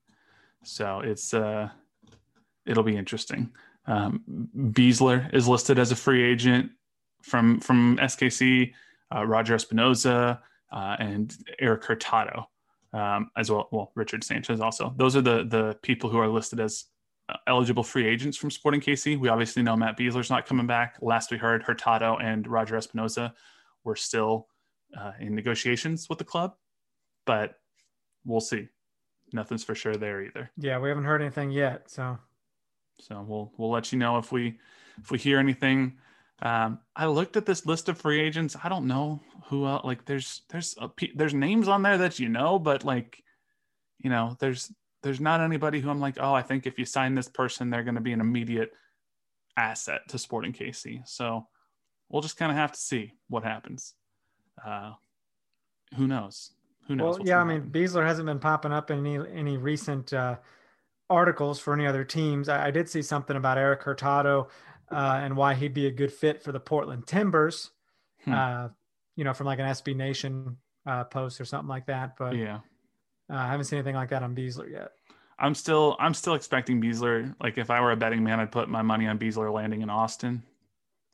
[0.65, 1.71] So it's uh
[2.71, 3.51] it'll be interesting.
[3.87, 6.71] Um, Besler is listed as a free agent
[7.23, 8.73] from from SKC.
[9.13, 10.39] Uh, Roger Espinoza
[10.73, 12.49] uh, and Erik Hurtado
[12.93, 13.69] um, as well.
[13.73, 14.95] Well, Richard Sanchez also.
[14.97, 16.85] Those are the the people who are listed as
[17.29, 19.19] uh, eligible free agents from Sporting KC.
[19.19, 20.97] We obviously know Matt Besler's not coming back.
[21.01, 23.33] Last we heard, Hurtado and Roger Espinoza
[23.83, 24.47] were still
[24.99, 26.55] uh, in negotiations with the club,
[27.27, 27.57] but
[28.25, 28.69] we'll see.
[29.33, 30.51] Nothing's for sure there either.
[30.57, 31.89] Yeah, we haven't heard anything yet.
[31.89, 32.19] So
[33.01, 34.59] So we'll we'll let you know if we
[35.03, 35.99] if we hear anything.
[36.43, 38.57] Um, I looked at this list of free agents.
[38.63, 39.85] I don't know who else.
[39.85, 43.23] Like, there's there's a, there's names on there that you know, but like,
[43.99, 47.15] you know, there's there's not anybody who I'm like, oh, I think if you sign
[47.15, 48.73] this person, they're going to be an immediate
[49.57, 51.07] asset to Sporting KC.
[51.07, 51.47] So
[52.09, 53.95] we'll just kind of have to see what happens.
[54.65, 54.93] Uh,
[55.97, 56.53] who knows?
[56.87, 57.19] Who knows?
[57.19, 60.37] Well, yeah, I mean, Besler hasn't been popping up in any any recent uh,
[61.11, 62.49] articles for any other teams.
[62.49, 64.49] I, I, did see something about Erik Hurtado
[64.91, 67.71] uh, and why he'd be a good fit for the Portland Timbers.
[68.25, 68.33] Hmm.
[68.33, 68.69] Uh,
[69.17, 72.17] you know, from like an SB Nation uh, post or something like that.
[72.17, 72.61] But yeah,
[73.31, 74.93] uh, I haven't seen anything like that on Besler yet.
[75.39, 77.35] I'm still I'm still expecting Besler.
[77.43, 79.91] Like if I were a betting man, I'd put my money on Besler landing in
[79.91, 80.43] Austin,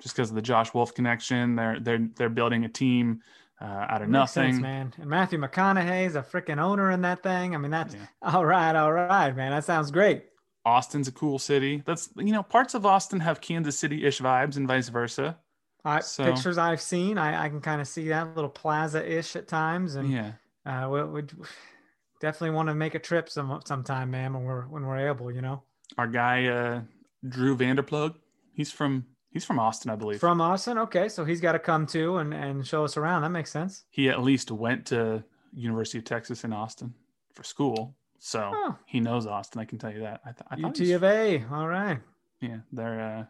[0.01, 1.57] just because of the Josh Wolff connection.
[1.57, 3.23] They're they're they're building a team
[3.61, 4.93] uh, out of nothing, sense, man.
[4.99, 7.55] And Matthew McConaughey's a freaking owner in that thing.
[7.55, 8.07] I mean, that's yeah.
[8.23, 9.53] all right, all right, man.
[9.53, 10.25] That sounds great.
[10.65, 11.83] Austin's a cool city.
[11.87, 15.39] That's you know parts of Austin have Kansas City ish vibes and vice versa.
[15.85, 19.37] I, so, pictures I've seen, I, I can kind of see that little plaza ish
[19.37, 20.33] at times, and yeah,
[20.67, 21.23] uh, we, we
[22.21, 25.31] definitely want to make a trip some sometime, man, when we're when we're able.
[25.31, 25.63] You know,
[25.97, 26.81] our guy uh,
[27.29, 28.17] Drew Vanderplug,
[28.53, 30.19] he's from he's from Austin, I believe.
[30.19, 33.21] From Austin, okay, so he's got to come too and and show us around.
[33.21, 33.85] That makes sense.
[33.91, 35.23] He at least went to
[35.55, 36.95] University of Texas in Austin
[37.35, 37.95] for school.
[38.19, 38.77] So oh.
[38.87, 39.61] he knows Austin.
[39.61, 40.23] I can tell you that.
[40.25, 41.45] I, th- I UT of A.
[41.53, 41.99] All right.
[42.41, 43.29] Yeah, they're.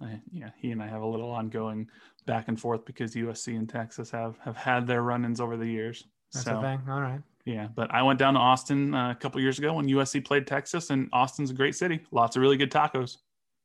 [0.00, 1.88] Uh, I, yeah, he and I have a little ongoing
[2.26, 6.04] back and forth because USC and Texas have have had their run-ins over the years.
[6.34, 6.82] That's so, a thing.
[6.86, 7.22] All right.
[7.46, 10.46] Yeah, but I went down to Austin uh, a couple years ago when USC played
[10.46, 12.00] Texas, and Austin's a great city.
[12.10, 13.18] Lots of really good tacos.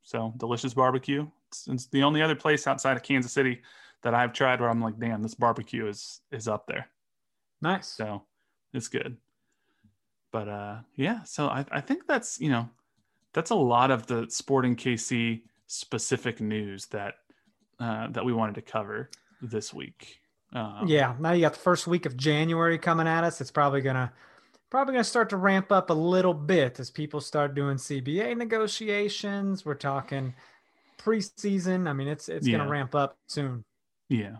[0.03, 1.27] So delicious barbecue.
[1.49, 3.62] It's, it's the only other place outside of Kansas City
[4.03, 6.88] that I've tried where I'm like, damn, this barbecue is is up there.
[7.62, 7.88] Nice.
[7.88, 8.23] So
[8.73, 9.17] it's good
[10.31, 12.69] but uh, yeah, so I, I think that's you know
[13.33, 17.15] that's a lot of the Sporting KC specific news that
[17.79, 19.09] uh, that we wanted to cover
[19.41, 20.19] this week.
[20.53, 23.41] Um, yeah, now you got the first week of January coming at us.
[23.41, 24.12] It's probably gonna
[24.69, 29.65] probably gonna start to ramp up a little bit as people start doing CBA negotiations.
[29.65, 30.33] We're talking
[30.99, 31.88] preseason.
[31.88, 32.57] I mean, it's it's yeah.
[32.57, 33.63] gonna ramp up soon.
[34.09, 34.38] Yeah,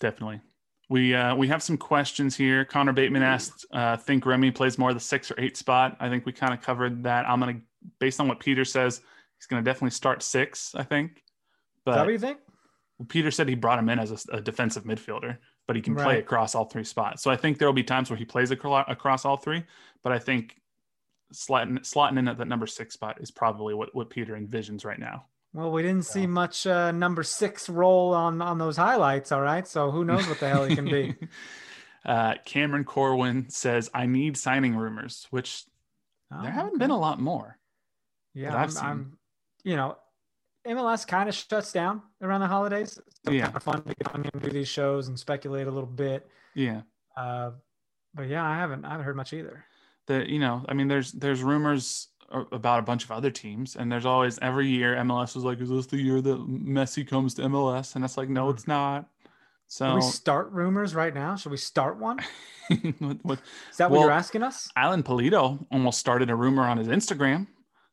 [0.00, 0.40] definitely.
[0.88, 2.64] We uh, we have some questions here.
[2.64, 6.24] Connor Bateman asked, uh, "Think Remy plays more the six or eight spot?" I think
[6.24, 7.28] we kind of covered that.
[7.28, 7.60] I'm gonna,
[7.98, 9.00] based on what Peter says,
[9.38, 10.74] he's gonna definitely start six.
[10.74, 11.22] I think.
[11.84, 12.38] But Is that what you think?
[13.08, 16.04] Peter said he brought him in as a, a defensive midfielder, but he can right.
[16.04, 17.22] play across all three spots.
[17.22, 19.64] So I think there will be times where he plays across all three.
[20.02, 20.56] But I think
[21.32, 24.98] slotting, slotting in at that number six spot is probably what, what Peter envisions right
[24.98, 25.26] now.
[25.58, 29.32] Well, we didn't see much uh, number six roll on on those highlights.
[29.32, 31.16] All right, so who knows what the hell he can be.
[32.06, 35.64] uh, Cameron Corwin says, "I need signing rumors," which
[36.32, 36.78] oh, there haven't okay.
[36.78, 37.58] been a lot more.
[38.34, 39.18] Yeah, I'm, I'm,
[39.64, 39.96] you know,
[40.64, 43.00] MLS kind of shuts down around the holidays.
[43.26, 45.72] So yeah, kind of fun to get on and do these shows and speculate a
[45.72, 46.28] little bit.
[46.54, 46.82] Yeah.
[47.16, 47.50] Uh,
[48.14, 49.64] but yeah, I haven't I haven't heard much either.
[50.06, 53.76] The you know, I mean, there's there's rumors about a bunch of other teams.
[53.76, 57.34] And there's always every year MLS was like, is this the year that Messi comes
[57.34, 57.96] to MLS?
[57.96, 59.08] And it's like, no, it's not.
[59.66, 61.36] So Can we start rumors right now.
[61.36, 62.20] Should we start one?
[62.98, 63.38] what, what,
[63.70, 64.68] Is that what you're asking us?
[64.76, 67.46] Alan Pulido almost started a rumor on his Instagram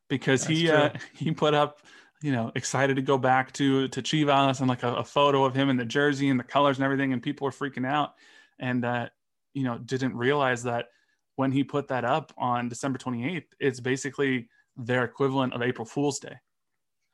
[0.08, 1.80] because That's he uh, he put up,
[2.22, 5.54] you know, excited to go back to to Chivas and like a, a, photo of
[5.54, 8.14] him in the jersey and the colors and everything, and people were freaking out,
[8.58, 9.08] and uh,
[9.52, 10.86] you know didn't realize that
[11.36, 16.18] when he put that up on December 28th, it's basically their equivalent of April Fool's
[16.18, 16.36] Day.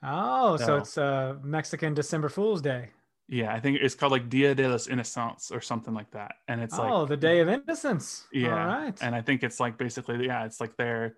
[0.02, 2.90] Oh, so, so it's uh, Mexican December Fool's Day.
[3.28, 6.34] Yeah, I think it's called like Dia de los Innocents or something like that.
[6.48, 8.26] And it's oh, like Oh, the Day of Innocence.
[8.32, 8.50] Yeah.
[8.50, 8.98] All right.
[9.00, 11.16] And I think it's like basically yeah, it's like they're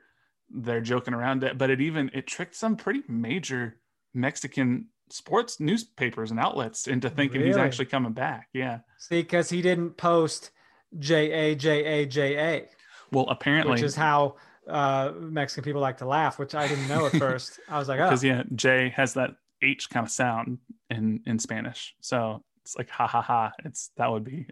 [0.50, 3.80] they're joking around it, but it even it tricked some pretty major
[4.12, 7.48] Mexican sports newspapers and outlets into thinking really?
[7.48, 8.48] he's actually coming back.
[8.52, 8.80] Yeah.
[8.98, 10.50] See, because he didn't post
[10.98, 12.68] J A J A J A.
[13.14, 14.36] Well, apparently, which is how
[14.68, 17.60] uh, Mexican people like to laugh, which I didn't know at first.
[17.68, 19.30] I was like, oh, because yeah, J has that
[19.62, 20.58] H kind of sound
[20.90, 23.52] in in Spanish, so it's like ha ha ha.
[23.64, 24.46] It's that would be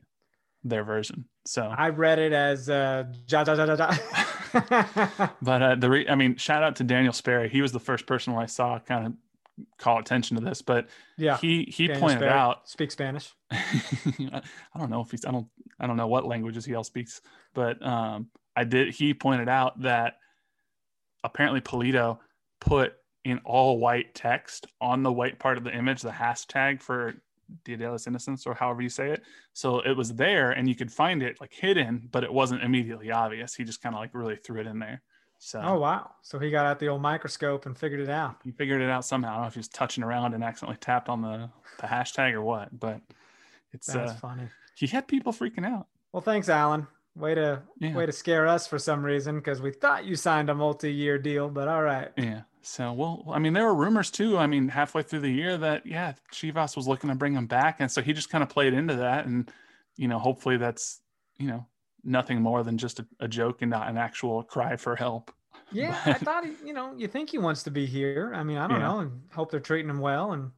[0.65, 1.25] their version.
[1.45, 3.77] So I read it as uh, ja ja ja ja.
[3.77, 5.29] ja.
[5.43, 7.49] but uh, the re- I mean, shout out to Daniel Sperry.
[7.49, 9.13] He was the first person I saw kind of
[9.79, 12.31] call attention to this, but yeah, he he Daniel pointed Sperry.
[12.31, 13.33] out speak Spanish.
[13.51, 14.43] I
[14.79, 15.49] don't know if he's I don't
[15.81, 17.21] I don't know what languages he all speaks,
[17.55, 18.95] but um, I did.
[18.95, 20.19] He pointed out that
[21.25, 22.19] apparently Pulido
[22.61, 27.15] put in all white text on the white part of the image the hashtag for
[27.65, 29.23] Dia de los Innocents or however you say it.
[29.53, 33.11] So it was there and you could find it like hidden, but it wasn't immediately
[33.11, 33.55] obvious.
[33.55, 35.03] He just kind of like really threw it in there.
[35.39, 36.13] So Oh wow!
[36.23, 38.37] So he got out the old microscope and figured it out.
[38.45, 39.31] he figured it out somehow.
[39.31, 42.33] I don't know if he was touching around and accidentally tapped on the, the hashtag
[42.33, 43.01] or what, but
[43.73, 44.45] it's That's uh, funny.
[44.77, 45.89] he had people freaking out.
[46.13, 46.87] Well, thanks, Alan.
[47.15, 47.95] Way to Yeah.
[47.95, 51.49] way to scare us for some reason because we thought you signed a multi-year deal,
[51.51, 52.11] but all right.
[52.17, 52.43] Yeah.
[52.63, 54.39] So, well, I mean, there were rumors too.
[54.39, 57.81] I mean, halfway through the year that, yeah, Chivas was looking to bring him back.
[57.81, 59.27] And so he just kind of played into that.
[59.27, 59.51] And,
[59.97, 61.01] you know, hopefully that's,
[61.39, 61.67] you know,
[62.05, 65.31] nothing more than just a, a joke and not an actual cry for help.
[65.75, 68.31] Yeah, I thought he, you know, you think he wants to be here.
[68.35, 68.87] I mean, I don't Yeah.
[68.89, 70.33] know, and hope they're treating him well.
[70.33, 70.51] And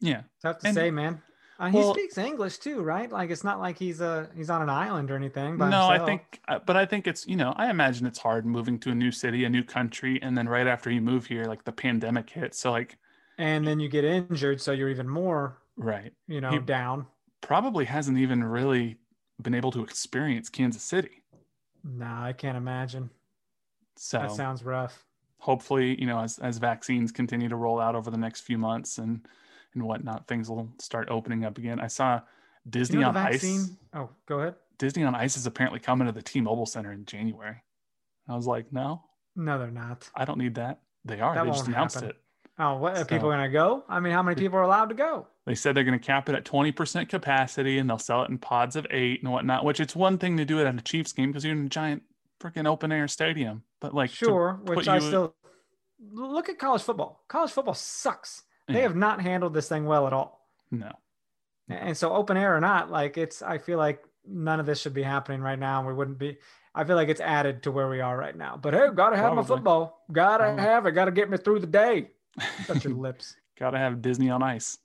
[0.00, 0.22] Yeah.
[0.42, 1.22] tough to And- say, man.
[1.58, 3.10] Uh, Well- he speaks English too, right?
[3.10, 5.56] Like it's not like he's a he's on an island or anything.
[5.56, 8.78] No, I think, uh, but I think it's, you know, I imagine it's hard moving
[8.80, 10.20] to a new city, a new country.
[10.22, 12.54] And then right after you move here, like the pandemic hit.
[12.54, 12.98] So, like,
[13.38, 16.12] And then you get injured, so you're even more, right.
[16.26, 17.06] you know, He- down.
[17.42, 18.98] Probably hasn't even really
[19.40, 21.22] been able to experience Kansas City.
[21.84, 23.10] Nah, I can't imagine.
[23.96, 25.04] So, That sounds rough.
[25.38, 28.98] hopefully, you know, as as vaccines continue to roll out over the next few months
[28.98, 29.26] and
[29.76, 31.78] and whatnot, things will start opening up again.
[31.78, 32.20] I saw
[32.68, 33.70] Disney You know on Ice.
[33.94, 34.54] Oh, go ahead.
[34.78, 37.62] Disney on Ice is apparently coming to the T-Mobile Center in January.
[38.28, 39.04] I was like, no,
[39.36, 40.10] No, they're not.
[40.14, 40.80] I don't need that.
[41.04, 41.34] They are.
[41.34, 42.10] That they just announced happen.
[42.10, 42.16] it.
[42.58, 43.84] Oh, what are people So- gonna go?
[43.88, 45.28] I mean, how many people are allowed to go?
[45.44, 48.38] They said they're going to cap it at 20% capacity and they'll sell it in
[48.38, 51.12] pods of eight and whatnot, which it's one thing to do it at a Chiefs
[51.12, 52.02] game because you're in a giant
[52.40, 53.62] freaking open air stadium.
[53.80, 55.34] But like, Sure, which I you- still
[56.10, 57.22] look at college football.
[57.28, 58.42] College football sucks.
[58.68, 58.80] They Yeah.
[58.82, 60.46] have not handled this thing well at all.
[60.70, 60.92] no.
[61.68, 64.94] And so open air or not, like it's I feel like none of this should
[64.94, 65.84] be happening right now.
[65.86, 66.38] We wouldn't be
[66.76, 68.56] I feel like it's added to where we are right now.
[68.56, 70.04] But hey, gotta have my football.
[70.12, 70.62] Gotta Probably.
[70.62, 70.92] have it.
[70.92, 72.10] Gotta get me through the day.
[72.66, 73.34] Touch your lips.
[73.58, 74.78] Gotta have Disney on Ice.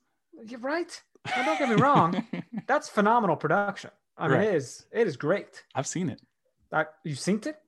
[0.44, 1.00] You're right.
[1.36, 2.26] Now, don't get me wrong.
[2.66, 3.90] That's phenomenal production.
[4.18, 4.48] I mean, Right.
[4.48, 5.62] it is it is great.
[5.76, 6.20] I've seen it.
[6.72, 7.60] I, you've seen it?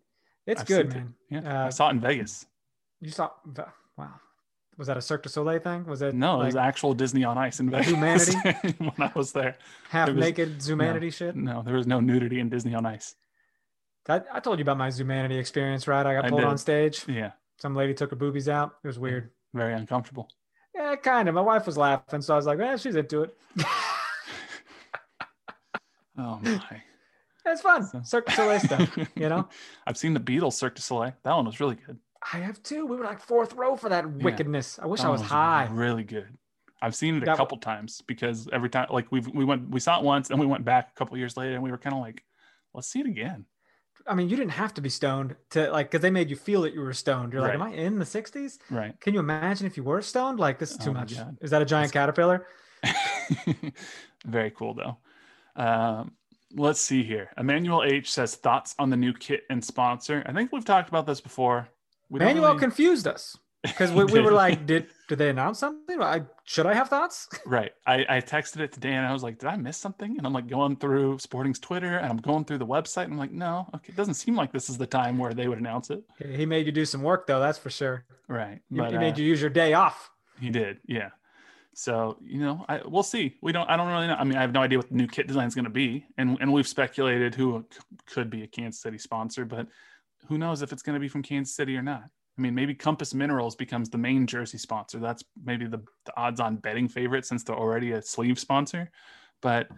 [0.46, 1.30] It's I've good, seen it.
[1.30, 1.44] man.
[1.44, 2.46] Yeah, I Uh, saw it in Vegas.
[3.00, 3.30] You saw
[3.96, 4.14] wow.
[4.76, 5.84] Was that a Cirque du Soleil thing?
[5.86, 8.74] Was it No, it was actual Disney on Ice in Vegas Humanity?
[8.78, 9.56] when I was there.
[9.88, 11.36] half it was- naked Zumanity shit?
[11.36, 13.14] No, there was no nudity in Disney on Ice.
[14.08, 16.04] I, I told you about my Zumanity experience, right?
[16.04, 16.48] I got pulled did.
[16.48, 17.04] on stage.
[17.08, 18.74] Yeah, Some lady took her boobies out.
[18.82, 19.30] It was weird.
[19.54, 20.28] very uncomfortable.
[20.74, 21.34] Yeah, kind of.
[21.36, 23.36] My wife was laughing, so I was like, "Eh, she's into it."
[26.16, 26.82] Oh my!
[27.44, 27.84] it's fun.
[27.86, 29.48] So- Cirque du Soleil stuff, you know.
[29.86, 31.12] I've seen the Beatles Cirque du Soleil.
[31.24, 31.98] That one was really good.
[32.32, 32.86] I have too.
[32.86, 34.78] We were like fourth row for that wickedness.
[34.80, 35.68] I wish That I one was high.
[35.70, 36.28] Really good.
[36.80, 39.80] I've seen it a That- couple times because every time, like we we went, we
[39.80, 41.94] saw it once, and we went back a couple years later, and we were kind
[41.94, 42.24] of like,
[42.72, 43.46] let's see it again.
[44.06, 46.60] I mean, you didn't have to be stoned to like, because they made you feel
[46.62, 47.32] that you were stoned.
[47.32, 48.98] You're like, "Am I in the '60s?" Right.
[49.00, 50.38] Can you imagine if you were stoned?
[50.38, 51.14] Like, this is too Oh much.
[51.16, 51.38] God.
[51.40, 52.46] Is that a giant caterpillar?
[54.26, 54.96] Very cool though.
[55.56, 56.12] Um,
[56.54, 57.30] let's see here.
[57.38, 60.22] Emmanuel H says thoughts on the new kit and sponsor.
[60.26, 61.68] I think we've talked about this before.
[62.10, 66.00] We Manuel really- confused us because we, we were like, "Did did they announce something?
[66.02, 67.72] I should I have thoughts?" Right.
[67.86, 70.16] I, I texted it to Dan and I was like, did I miss something?
[70.18, 73.18] And I'm like going through Sporting's Twitter and I'm going through the website and I'm
[73.18, 75.90] like, no, okay, it doesn't seem like this is the time where they would announce
[75.90, 76.02] it.
[76.18, 77.40] He made you do some work, though.
[77.40, 78.04] That's for sure.
[78.28, 78.60] Right.
[78.70, 80.10] He, But he uh, made you use your day off.
[80.40, 80.78] he did.
[80.86, 81.10] Yeah.
[81.76, 83.36] So, you know, I we'll see.
[83.42, 84.14] We don't I don't really know.
[84.14, 86.06] I mean, I have no idea what the new kit design is going to be.
[86.18, 89.66] And and we've speculated who c- could be a Kansas City sponsor, but
[90.28, 92.04] who knows if it's going to be from Kansas City or not.
[92.36, 94.98] I mean, maybe Compass Minerals becomes the main jersey sponsor.
[94.98, 98.90] That's maybe the, the odds on betting favorite since they're already a sleeve sponsor.
[99.40, 99.68] But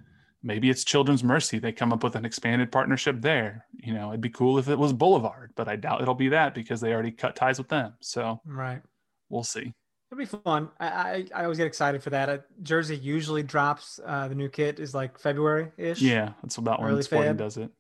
[0.43, 1.59] maybe it's Children's Mercy.
[1.59, 3.67] They come up with an expanded partnership there.
[3.75, 6.55] You know, it'd be cool if it was Boulevard, but I doubt it'll be that
[6.55, 7.93] because they already cut ties with them.
[8.01, 8.81] So Right.
[9.29, 9.75] we'll see.
[10.11, 10.71] It'll be fun.
[10.79, 12.29] I, I, I always get excited for that.
[12.29, 13.99] Uh, Jersey usually drops.
[14.07, 16.01] Uh, the new kit is like February ish.
[16.01, 17.37] Yeah, that's about when Sporting Feb.
[17.39, 17.71] does it.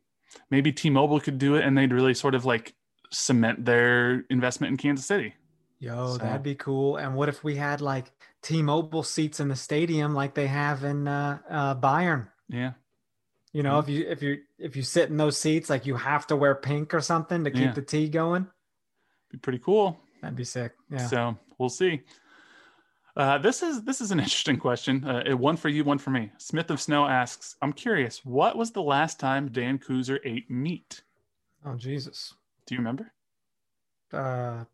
[0.51, 2.75] Maybe T-Mobile could do it, and they'd really sort of like
[3.11, 5.35] cement their investment in Kansas City.
[5.79, 6.97] Yo, So- that'd be cool.
[6.97, 8.11] And what if we had like
[8.43, 12.29] T-Mobile seats in the stadium like they have in uh, uh, Bayern?
[12.49, 12.73] Yeah,
[13.53, 16.27] You know, if you if you if you sit in those seats, like you have
[16.29, 17.73] to wear pink or something to keep Yeah.
[17.73, 18.47] the tea going.
[19.31, 19.99] be pretty cool.
[20.23, 20.73] That'd be sick.
[20.91, 21.07] Yeah.
[21.09, 22.03] So we'll see.
[23.17, 25.05] Uh, this is this is an interesting question.
[25.05, 26.31] Uh, one for you, one for me.
[26.39, 31.03] Smith of Snow asks, "I'm curious, what was the last time Dan Kuzer ate meat?
[31.65, 32.35] oh Jesus.
[32.67, 33.13] Do you remember?"
[34.13, 34.65] uh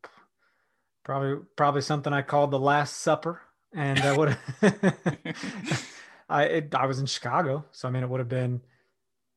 [1.04, 3.40] probably probably something I called the Last Supper,
[3.74, 4.36] and uh, would
[6.28, 8.60] I it, I was in Chicago, so I mean it would have been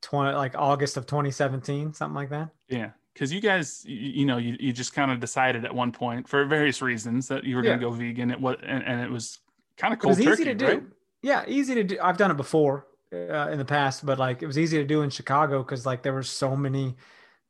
[0.01, 2.49] twenty like August of 2017, something like that.
[2.67, 5.91] Yeah, because you guys, you, you know, you, you just kind of decided at one
[5.91, 7.89] point for various reasons that you were going to Yeah.
[7.89, 8.29] go vegan.
[8.29, 9.39] It was and, and it was
[9.77, 10.11] kind of cool.
[10.11, 10.67] It cold was turkey, easy to do.
[10.67, 10.83] right?
[11.23, 11.97] Yeah, easy to do.
[12.03, 15.01] I've done it before uh, in the past, but like it was easy to do
[15.01, 16.95] in Chicago because like there were so many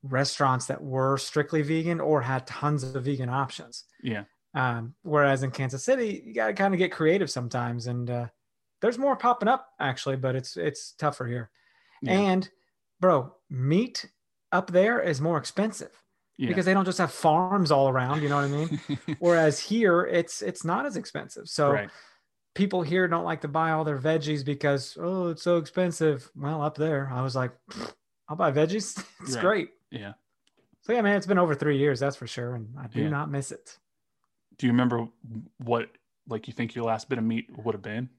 [0.03, 3.85] restaurants that were strictly vegan or had tons of vegan options.
[4.03, 4.25] Yeah.
[4.53, 8.27] Um, whereas in Kansas City, you got to kind of get creative sometimes, and uh,
[8.81, 11.49] there's more popping up actually, but it's it's tougher here.
[12.01, 12.13] Yeah.
[12.13, 12.49] And
[13.01, 14.05] bro, meat
[14.55, 15.91] up there is more expensive
[16.37, 16.47] Yeah.
[16.49, 18.23] because they don't just have farms all around.
[18.23, 18.79] You know what I mean?
[19.19, 21.47] Whereas here, it's it's not as expensive.
[21.47, 21.89] So right.
[22.55, 26.29] people here don't like to buy all their veggies because oh, it's so expensive.
[26.35, 27.51] Well, up there, I was like,
[28.29, 28.97] I'll buy veggies.
[29.21, 29.41] It's Right.
[29.41, 29.69] great.
[29.91, 30.13] Yeah.
[30.81, 33.09] So yeah, man, it's been over three years, that's for sure, and I do Yeah.
[33.09, 33.77] not miss it.
[34.57, 35.07] Do you remember
[35.57, 35.89] what
[36.27, 38.09] like you think your last bit of meat would have been?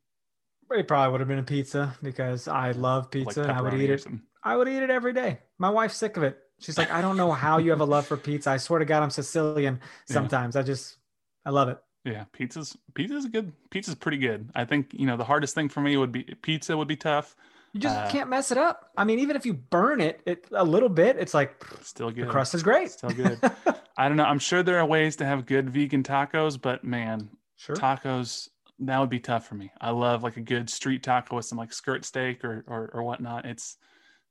[0.71, 3.91] It probably would have been a pizza because I love pizza and I would eat
[3.91, 4.07] it.
[4.43, 5.39] I would eat it every day.
[5.59, 6.39] My wife's sick of it.
[6.59, 8.51] She's like, I don't know how you have a love for pizza.
[8.51, 9.81] I swear to God, I'm Sicilian.
[10.09, 10.14] Yeah.
[10.14, 10.97] Sometimes I just,
[11.45, 11.79] I love it.
[12.05, 13.53] Yeah, pizza's pizza's good.
[13.71, 14.49] Pizza's pretty good.
[14.55, 17.35] I think you know the hardest thing for me would be pizza would be tough.
[17.73, 18.91] You just Uh, can't mess it up.
[18.97, 22.29] I mean, even if you burn it, it a little bit, it's like Still good.
[22.29, 22.93] the crust is great.
[22.93, 23.39] Still good.
[23.99, 24.25] I don't know.
[24.25, 27.75] I'm sure there are ways to have good vegan tacos, but man, sure.
[27.75, 28.49] tacos
[28.81, 29.70] that would be tough for me.
[29.81, 33.03] I love like a good street taco with some like skirt steak or or, or
[33.03, 33.45] whatnot.
[33.47, 33.77] It's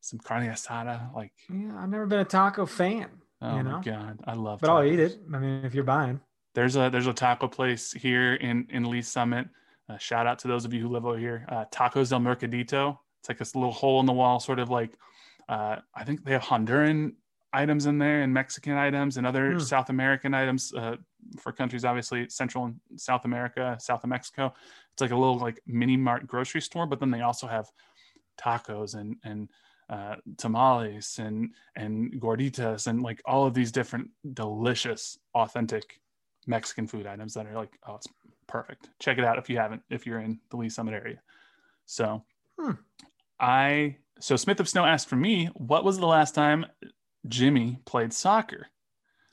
[0.02, 1.14] some carne asada.
[1.16, 3.10] Like Yeah, I've never been a taco fan,
[3.42, 3.82] oh You my know?
[3.84, 4.60] god, I love.
[4.60, 4.62] It.
[4.62, 5.20] But I'll eat it.
[5.34, 6.20] I mean, if you're buying.
[6.54, 9.48] There's a there's a taco place here in in Lee Summit.
[9.90, 11.46] Uh, shout out to those of you who live over here.
[11.50, 12.98] Uh, Tacos del Mercadito.
[13.20, 14.98] It's like this little hole in the wall, sort of like
[15.50, 17.14] uh, I think they have Honduran
[17.56, 19.60] items in there and Mexican items and other Hmm.
[19.60, 20.98] South American items uh,
[21.40, 24.54] for countries obviously Central and South America, South of Mexico.
[24.94, 27.68] It's like a little like mini mart grocery store, but then they also have
[28.40, 29.50] tacos and and
[29.90, 36.02] uh, tamales and and gorditas and like all of these different delicious authentic
[36.48, 38.08] Mexican food items that are like oh it's
[38.48, 38.90] perfect.
[39.00, 41.22] Check it out if you haven't if you're in the Lee Summit area.
[41.86, 42.24] So
[42.60, 42.72] Hmm.
[43.40, 46.66] I so Smith of Snow asked for me what was the last time
[47.28, 48.68] Jimmy played soccer.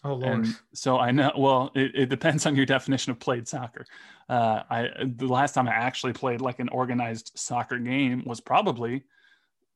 [0.05, 0.23] Oh Lord.
[0.45, 1.31] And so I know.
[1.37, 3.87] Well, it, it depends on your definition of played soccer.
[4.29, 9.05] Uh, I the last time I actually played like an organized soccer game was probably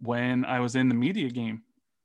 [0.01, 1.62] when I was in the media game.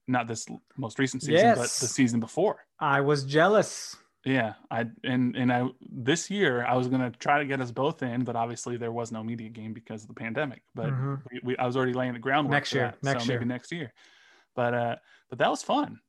[0.07, 0.45] Not this
[0.77, 2.57] most recent season, but the season before.
[2.79, 3.95] I was jealous.
[4.25, 8.03] Yeah, I and and I this year I was gonna try to get us both
[8.03, 10.61] in, but obviously there was no media game because of the pandemic.
[10.75, 11.21] But Mhm.
[11.31, 13.39] we, we, I was already laying the groundwork Next year, that, next so year.
[13.39, 13.93] maybe next year.
[14.55, 14.95] But uh,
[15.29, 15.99] but that was fun.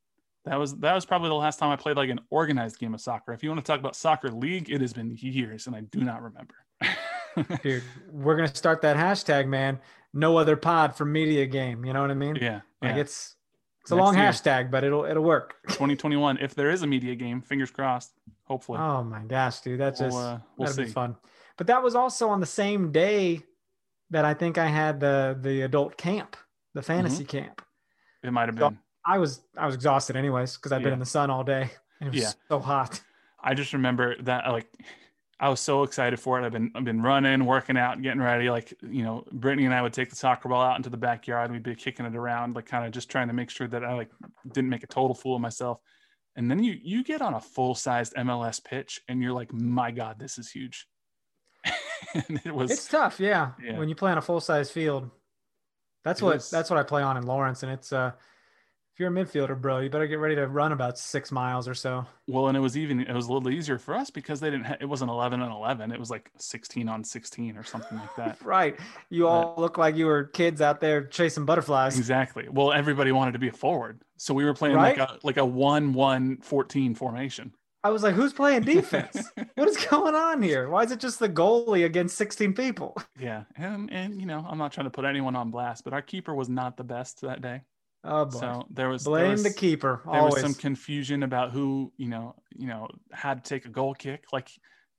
[0.45, 3.01] That was that was probably the last time I played like an organized game of
[3.01, 3.31] soccer.
[3.33, 6.01] If you want to talk about soccer league, it has been years, and I do
[6.01, 6.55] not remember.
[7.63, 9.79] Dude, we're gonna start that hashtag, man.
[10.13, 11.85] No other pod for media game.
[11.85, 12.35] You know what I mean?
[12.35, 13.01] yeah, Like yeah.
[13.01, 13.35] it's
[13.81, 14.25] it's a Next long year.
[14.29, 15.55] hashtag, but it'll it'll work.
[15.69, 16.37] 2021.
[16.39, 18.11] If there is a media game, fingers crossed.
[18.43, 20.83] Hopefully, Oh my gosh, dude, that's we'll, just uh, we'll that'd see.
[20.83, 21.15] be fun.
[21.57, 23.41] But that was also on the same day
[24.09, 26.35] that I think I had the the adult camp,
[26.73, 26.87] the Mm-hmm.
[26.87, 27.61] fantasy camp.
[28.23, 28.79] It might have So- been.
[29.05, 31.69] I was I was exhausted anyways because I've been in the sun all day
[31.99, 32.31] and it was Yeah.
[32.47, 33.01] so hot.
[33.43, 34.67] I just remember that like
[35.41, 36.45] I was so excited for it.
[36.45, 38.49] I've been I've been running, working out, getting ready.
[38.49, 41.51] Like you know, Brittany and I would take the soccer ball out into the backyard.
[41.51, 43.93] We'd be kicking it around, like kind of just trying to make sure that I
[43.93, 44.09] like
[44.53, 45.79] didn't make a total fool of myself.
[46.37, 49.91] And then you you get on a full sized MLS pitch, and you're like, my
[49.91, 50.87] God, this is huge.
[52.13, 53.51] and it was It's tough, yeah.
[53.61, 53.77] Yeah.
[53.77, 55.09] When you play on a full size field.
[56.03, 58.11] That's It what that's what I play on in Lawrence, and it's uh
[58.93, 61.73] if you're a midfielder, bro, you better get ready to run about six miles or
[61.73, 62.05] so.
[62.27, 64.65] well, and it was even it was a little easier for us because they didn't.
[64.65, 65.91] Ha- it wasn't eleven on eleven.
[65.91, 68.37] It was like sixteen on sixteen or something like that.
[68.43, 68.79] Right.
[69.09, 71.97] You all look like you were kids out there chasing butterflies.
[71.97, 72.47] Exactly.
[72.49, 74.03] Well, everybody wanted to be a forward.
[74.17, 77.51] So we were playing like a like a 1 1 14 formation.
[77.85, 79.29] I was like, who's playing defense?
[79.55, 80.69] what is going on here?
[80.69, 82.97] Why is it just the goalie against 16 people?
[83.19, 83.43] Yeah.
[83.55, 86.33] And and you know, I'm not trying to put anyone on blast, but our keeper
[86.35, 87.61] was not the best that day.
[88.03, 88.39] Oh boy.
[88.39, 90.01] So there was there Blame was, the keeper.
[90.05, 90.33] there Always.
[90.33, 94.25] was some confusion about who, you know, you know, had to take a goal kick.
[94.33, 94.49] Like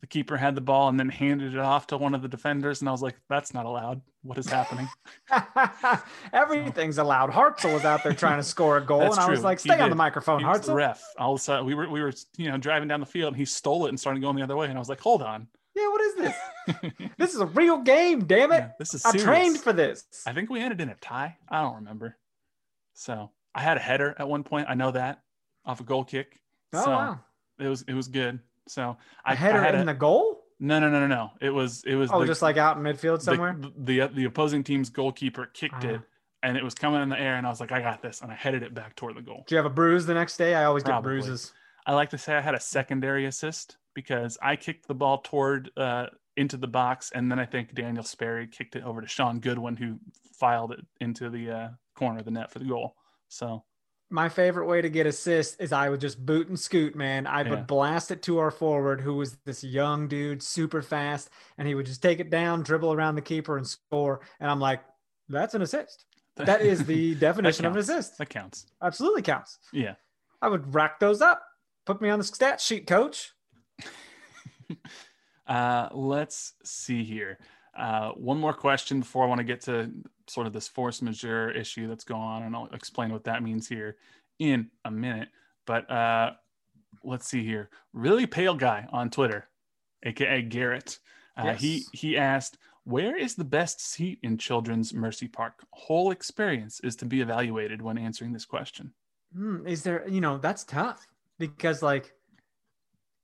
[0.04, 2.82] the keeper had the ball and then handed it off to one of the defenders
[2.82, 4.02] and I was like, that's not allowed.
[4.22, 4.86] What is happening?
[6.34, 7.30] Everything's allowed.
[7.30, 9.44] Hartzell was out there trying to score a goal, and I was true.
[9.44, 9.92] like, He "Stay on did.
[9.92, 11.02] the microphone, He was the Hartzell." ref.
[11.18, 13.36] All of a sudden we were we were, you know, driving down the field and
[13.38, 14.66] he stole it and started going the other way.
[14.66, 15.46] And I was like, hold on.
[15.74, 16.36] Yeah, what is this?
[17.18, 18.56] This is a real game, damn it!
[18.56, 20.04] Yeah, this is I trained for this.
[20.26, 21.36] I think we ended in a tie.
[21.48, 22.16] I don't remember.
[22.94, 24.66] So I had a header at one point.
[24.70, 25.20] I know that
[25.66, 26.40] off a goal kick.
[26.72, 27.20] Oh so wow!
[27.58, 28.38] it was it was good.
[28.68, 28.96] So
[29.26, 30.40] A I header I had in a, the goal?
[30.60, 31.30] no no no no no.
[31.40, 33.56] It was it was Oh, the, just like out in midfield somewhere.
[33.58, 35.88] The, the the opposing team's goalkeeper kicked Ah.
[35.88, 36.00] it
[36.42, 38.30] and it was coming in the air and I was like I got this and
[38.30, 39.44] I headed it back toward the goal.
[39.46, 40.54] Do you have a bruise the next day?
[40.54, 41.16] I always Probably.
[41.16, 41.52] get bruises.
[41.86, 45.70] I like to say I had a secondary assist because I kicked the ball toward
[45.76, 46.06] uh,
[46.36, 49.76] into the box, and then I think Daniel Sperry kicked it over to Sean Goodwin,
[49.76, 49.98] who
[50.32, 52.96] filed it into the uh, corner of the net for the goal.
[53.28, 53.64] So
[54.10, 57.26] my favorite way to get assists is I would just boot and scoot, man.
[57.26, 57.60] I would Yeah.
[57.62, 61.86] blast it to our forward, who was this young dude, super fast, and he would
[61.86, 64.20] just take it down, dribble around the keeper, and score.
[64.40, 64.82] And I'm like,
[65.28, 66.04] that's an assist.
[66.36, 68.18] That is the definition of an assist.
[68.18, 68.66] That counts.
[68.82, 69.58] Absolutely counts.
[69.72, 69.94] Yeah.
[70.42, 71.42] I would rack those up.
[71.86, 73.32] Put me on the stat sheet, coach.
[75.46, 77.38] Uh, let's see here.
[77.76, 79.90] Uh, one more question before I want to get to
[80.26, 83.68] sort of this force majeure issue that's going on, and I'll explain what that means
[83.68, 83.96] here
[84.38, 85.28] in a minute.
[85.66, 86.32] But uh,
[87.02, 87.70] let's see here.
[87.92, 89.48] Really pale guy on Twitter,
[90.04, 90.98] aka Garrett.
[91.36, 91.88] Uh, He Yes.
[91.92, 95.64] he asked, "Where is the best seat in Children's Mercy Park?
[95.72, 98.92] Whole experience is to be evaluated when answering this question."
[99.34, 101.06] Hmm, is there, you know, that's tough
[101.38, 102.14] because like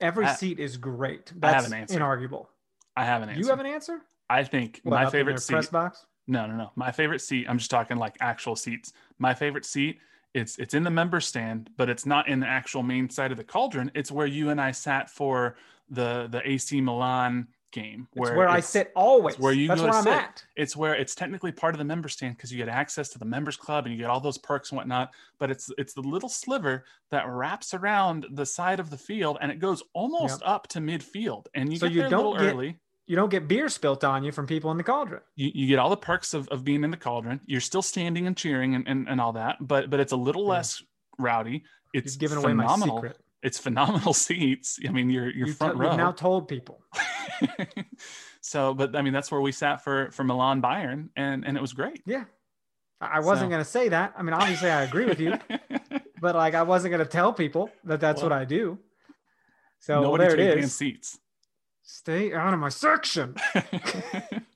[0.01, 1.31] every I- seat is great.
[1.31, 2.01] I have That's an answer.
[2.01, 2.49] inarguable.
[2.97, 3.41] I have an answer.
[3.41, 4.01] You have an answer?
[4.31, 5.53] I think What, my favorite seat.
[5.55, 6.07] press box.
[6.27, 6.71] No, no, no.
[6.77, 7.47] My favorite seat.
[7.49, 8.93] I'm just talking like actual seats.
[9.19, 9.99] My favorite seat.
[10.33, 13.37] It's it's in the member stand, but it's not in the actual main side of
[13.37, 13.91] the cauldron.
[13.97, 15.57] It's where you and I sat for
[15.89, 18.07] the the AC Milan game.
[18.15, 19.39] It's where I sit always.
[19.41, 20.13] where you That's go where I'm sit.
[20.13, 20.45] at.
[20.57, 23.25] It's where it's technically part of the member stand because you get access to the
[23.25, 25.11] members club and you get all those perks and whatnot.
[25.41, 29.51] But it's it's the little sliver that wraps around the side of the field and
[29.51, 31.47] it goes almost up to midfield.
[31.55, 32.79] And you So get you there a don't little get- early.
[33.11, 35.21] You don't get beer spilt on you from people in the cauldron.
[35.35, 37.41] you, you get all the perks of, of being in the cauldron.
[37.45, 40.45] You're still standing and cheering and, and, and all that, but but it's a little
[40.45, 40.51] Yeah.
[40.51, 40.81] less
[41.19, 41.65] rowdy.
[41.93, 42.99] It's You've given away my phenomenal.
[42.99, 43.19] secret.
[43.43, 44.79] It's phenomenal seats.
[44.87, 45.89] I mean, you're you're You front t- row.
[45.89, 46.85] You've now told people.
[48.41, 51.61] so, but I mean, that's where we sat for for Milan Bayern, and and it
[51.61, 52.03] was great.
[52.07, 52.25] Yeah.
[53.01, 54.13] I wasn't So- going to say that.
[54.17, 55.35] I mean, obviously, I agree with you,
[56.21, 58.79] but like, I wasn't going to tell people that that's what I do.
[59.81, 61.19] So Nobody there it in seats.
[61.93, 63.35] Stay out of my section.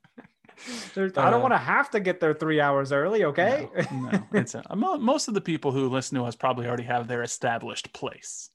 [0.95, 3.25] There's, I Uh, don't want to have to get there three hours early.
[3.25, 3.69] Okay.
[3.93, 7.09] No, no, it's a, most of the people who listen to us probably already have
[7.09, 8.51] their established place.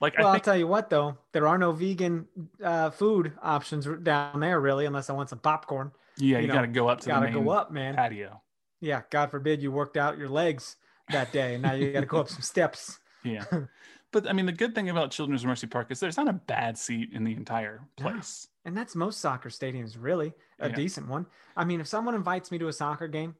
[0.00, 2.26] Like well, I I'll tell you what, though, there are no vegan
[2.62, 5.92] uh, food options down there, really, unless I want some popcorn.
[6.18, 7.94] yeah, you you, know, got to go up to Gotta the main go up, man.
[7.94, 8.42] patio.
[8.80, 9.02] Yeah.
[9.10, 10.76] God forbid you worked out your legs
[11.10, 12.98] that day, and now you got to go up some steps.
[13.24, 13.44] Yeah.
[14.16, 16.78] But I mean, the good thing about Children's Mercy Park is there's not a bad
[16.78, 18.08] seat in the entire No.
[18.12, 18.48] place.
[18.64, 20.74] And that's most soccer stadiums, really, a Yeah.
[20.74, 21.26] decent one.
[21.54, 23.34] I mean, if someone invites me to a soccer game,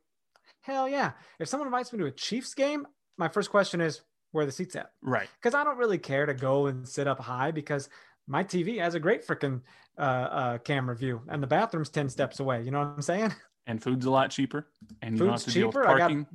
[0.60, 1.12] hell yeah.
[1.38, 4.02] If someone invites me to a Chiefs game, my first question is
[4.32, 4.92] where are the seats at?
[5.00, 5.30] Right.
[5.40, 7.88] Because I don't really care to go and sit up high because
[8.26, 9.62] my TV has a great freaking
[9.96, 12.60] uh, uh, camera view and the bathroom's 10 steps away.
[12.62, 13.32] You know what I'm saying?
[13.68, 14.68] And food's a lot cheaper.
[15.00, 15.88] And you don't have Food's to deal with cheaper.
[15.88, 16.26] I got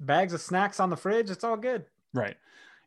[0.00, 1.30] bags of snacks on the fridge.
[1.30, 1.86] It's all good.
[2.12, 2.36] Right.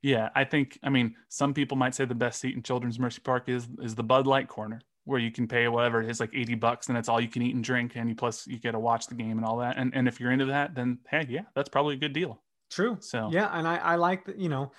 [0.01, 0.29] Yeah.
[0.35, 3.49] I think, I mean, some people might say the best seat in Children's Mercy Park
[3.49, 6.55] is is the Bud Light corner where you can pay whatever it is, like 80
[6.55, 7.93] bucks, and that's all you can eat and drink.
[7.95, 9.77] And you plus you get to watch the game and all that.
[9.77, 12.41] And and if you're into that, then hey, yeah, that's probably a good deal.
[12.69, 12.97] True.
[12.99, 13.49] So Yeah.
[13.53, 14.71] And I, I like that, you know,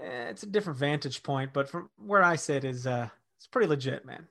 [0.00, 3.68] eh, it's a different vantage point, but from where I sit is uh, it's pretty
[3.68, 4.26] legit, man.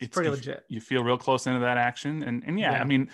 [0.00, 0.64] it's pretty you, legit.
[0.68, 2.80] You feel real close into that action, and and yeah, Yeah.
[2.80, 3.10] I mean,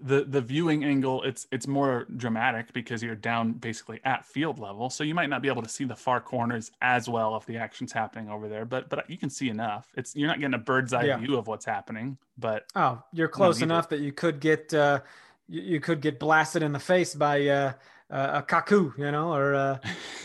[0.00, 4.90] the the viewing angle it's it's more dramatic because you're down basically at field level,
[4.90, 7.56] so you might not be able to see the far corners as well if the
[7.58, 9.86] action's happening over there, but but you can see enough.
[9.96, 11.18] It's you're not getting a bird's eye Yeah.
[11.18, 15.00] view of what's happening, but Oh, you're close enough that you could get uh,
[15.48, 17.72] you, you could get blasted in the face by uh,
[18.10, 19.78] uh, a Kaku, you know, or uh,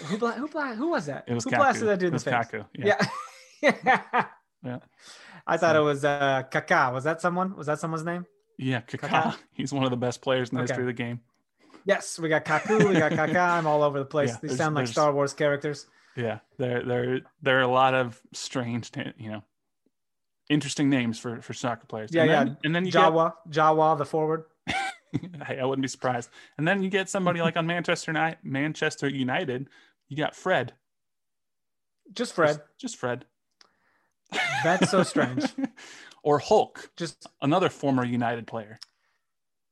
[0.07, 1.25] who bla- who bla- who was that?
[1.27, 1.57] it was who Kaku.
[1.57, 2.33] blasted that dude in the face?
[2.33, 2.97] Kaku, Yeah.
[3.61, 4.25] Yeah.
[4.63, 4.79] Yeah.
[5.45, 6.91] I thought So- it was uh, Kaká.
[6.91, 7.55] Was that someone?
[7.55, 8.25] Was that someone's name?
[8.59, 9.07] Yeah, Kaká.
[9.09, 9.35] Kaká?
[9.53, 10.73] He's one of the best players in the Okay.
[10.73, 11.21] history of the game.
[11.85, 13.57] Yes, we got Kaku, we got Kaká.
[13.57, 14.31] I'm all over the place.
[14.31, 15.87] Yeah, These sound like Star Wars characters.
[16.15, 19.43] Yeah, there there there are a lot of strange, you know,
[20.49, 22.09] interesting names for for soccer players.
[22.13, 22.43] Yeah, and yeah.
[22.43, 24.43] then, And then you get Jawa, Jawa, the forward.
[24.67, 26.29] I, I wouldn't be surprised.
[26.57, 29.69] And then you get somebody like on Manchester United, Manchester United,
[30.09, 30.73] you got Fred.
[32.11, 32.57] Just Fred.
[32.57, 33.25] Just, just Fred.
[34.63, 35.45] That's so strange.
[36.23, 38.79] Or Hulk, Just another former United player.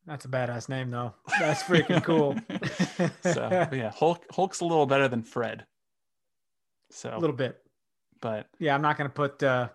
[0.05, 1.13] that's a badass name though.
[1.39, 2.35] That's freaking cool.
[3.33, 5.65] So yeah, Hulk Hulk's a little better than Fred.
[6.91, 7.57] So, a little bit.
[8.21, 9.69] but Yeah, I'm not gonna put uh,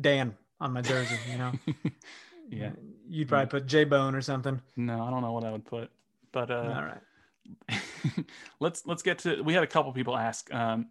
[0.00, 1.16] Dan on my jersey.
[1.30, 1.52] You know,
[2.50, 2.70] yeah,
[3.08, 4.60] you'd probably put J Bone or something.
[4.76, 5.90] no, I don't know what I would put.
[6.32, 7.82] But uh, All right.
[8.60, 10.86] let's let's get to we had a couple people ask um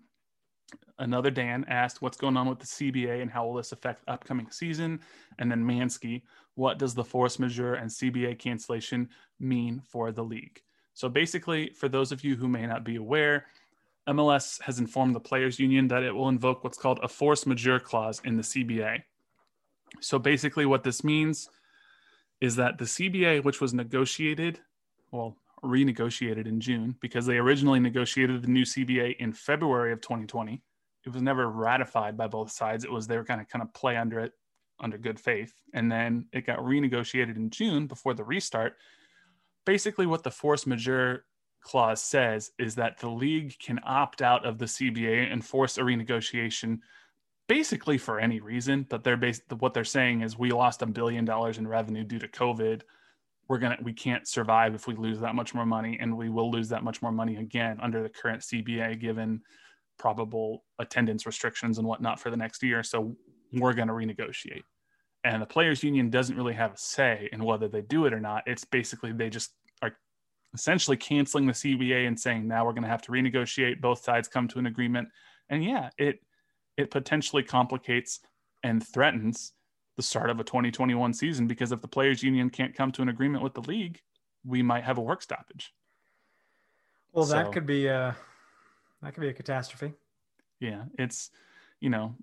[0.99, 4.11] another dan asked what's going on with the cba and how will this affect the
[4.11, 4.99] upcoming season?
[5.39, 6.21] And then mansky
[6.55, 9.09] what does the force majeure and cba cancellation
[9.39, 10.61] mean for the league?
[10.93, 13.45] So basically for those of you who may not be aware
[14.07, 17.79] mls has informed the players union that it will invoke what's called a force majeure
[17.79, 19.01] clause in the cba
[19.99, 21.49] so basically what this means
[22.41, 24.59] is that the cba which was negotiated
[25.11, 30.61] well renegotiated in June because they originally negotiated the new CBA in February of 2020.
[31.05, 32.83] It was never ratified by both sides.
[32.83, 34.33] It was they were kind of kind of play under it
[34.79, 38.75] under good faith, and then it got renegotiated in June before the restart.
[39.65, 41.25] Basically, what the force majeure
[41.61, 45.81] clause says is that the league can opt out of the CBA and force a
[45.81, 46.79] renegotiation
[47.47, 51.25] basically for any reason but they're based what they're saying is we lost a billion
[51.25, 52.81] dollars in revenue due to covid
[53.49, 56.49] we're gonna we can't survive if we lose that much more money and we will
[56.49, 59.41] lose that much more money again under the current cba given
[59.97, 62.83] probable attendance restrictions and whatnot for the next year.
[62.83, 63.15] So
[63.53, 64.63] we're going to renegotiate.
[65.23, 68.19] And the players union doesn't really have a say in whether they do it or
[68.19, 68.43] not.
[68.45, 69.95] It's basically they just are
[70.53, 73.79] essentially canceling the cba and saying now we're going to have to renegotiate.
[73.79, 75.07] Both sides come to an agreement.
[75.49, 76.19] And yeah it
[76.75, 78.19] it potentially complicates
[78.63, 79.53] and threatens
[79.95, 83.09] the start of a 2021 season because if the players union can't come to an
[83.09, 84.01] agreement with the league
[84.45, 85.73] we might have a work stoppage.
[87.11, 88.15] Well that could be a
[89.01, 89.93] that could be a catastrophe.
[90.59, 91.29] Yeah it's
[91.79, 92.15] you know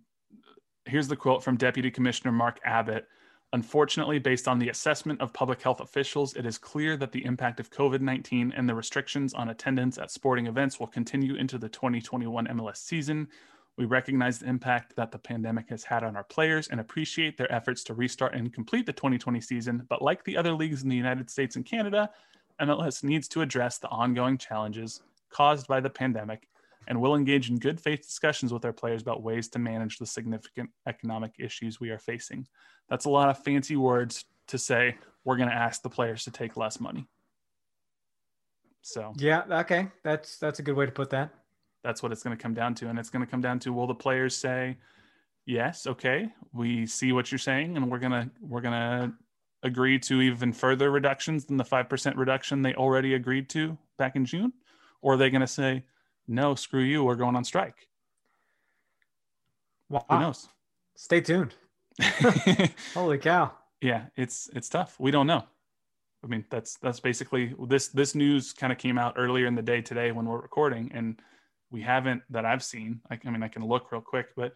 [0.84, 3.06] here's the quote from deputy commissioner mark abbott.
[3.52, 7.60] Unfortunately based on the assessment of public health officials it is clear that the impact
[7.60, 12.46] of covid-19 and the restrictions on attendance at sporting events will continue into the 2021
[12.46, 13.28] mls season
[13.80, 17.50] we recognize the impact that the pandemic has had on our players and appreciate their
[17.50, 19.86] efforts to restart and complete the 2020 season.
[19.88, 22.10] But like the other leagues in the United States and Canada,
[22.60, 25.00] MLS needs to address the ongoing challenges
[25.30, 26.46] caused by the pandemic
[26.88, 30.04] and will engage in good faith discussions with our players about ways to manage the
[30.04, 32.46] significant economic issues we are facing.
[32.90, 36.30] That's a lot of fancy words to say we're going to ask the players to
[36.30, 37.06] take less money.
[38.82, 39.88] So, yeah, okay.
[40.02, 41.39] That's that's a good way to put that
[41.82, 42.88] that's what it's going to come down to.
[42.88, 44.76] And it's going to come down to will the players say
[45.46, 49.12] yes okay we see what you're saying and we're going to we're going to
[49.62, 54.24] agree to even further reductions than the 5% reduction they already agreed to back in
[54.24, 54.52] june?
[55.02, 55.84] Or are they going to say
[56.28, 57.88] no screw you we're going on strike.
[59.88, 60.04] Wow.
[60.08, 60.48] who knows?
[60.94, 61.54] Stay tuned.
[62.94, 63.52] Holy cow.
[63.80, 64.96] Yeah it's it's tough.
[65.00, 65.44] We don't know.
[66.22, 69.62] I mean that's that's basically this this news kind of came out earlier in the
[69.62, 71.20] day today when we're recording and
[71.70, 73.00] we haven't that I've seen.
[73.10, 74.54] I, I mean, I can look real quick, but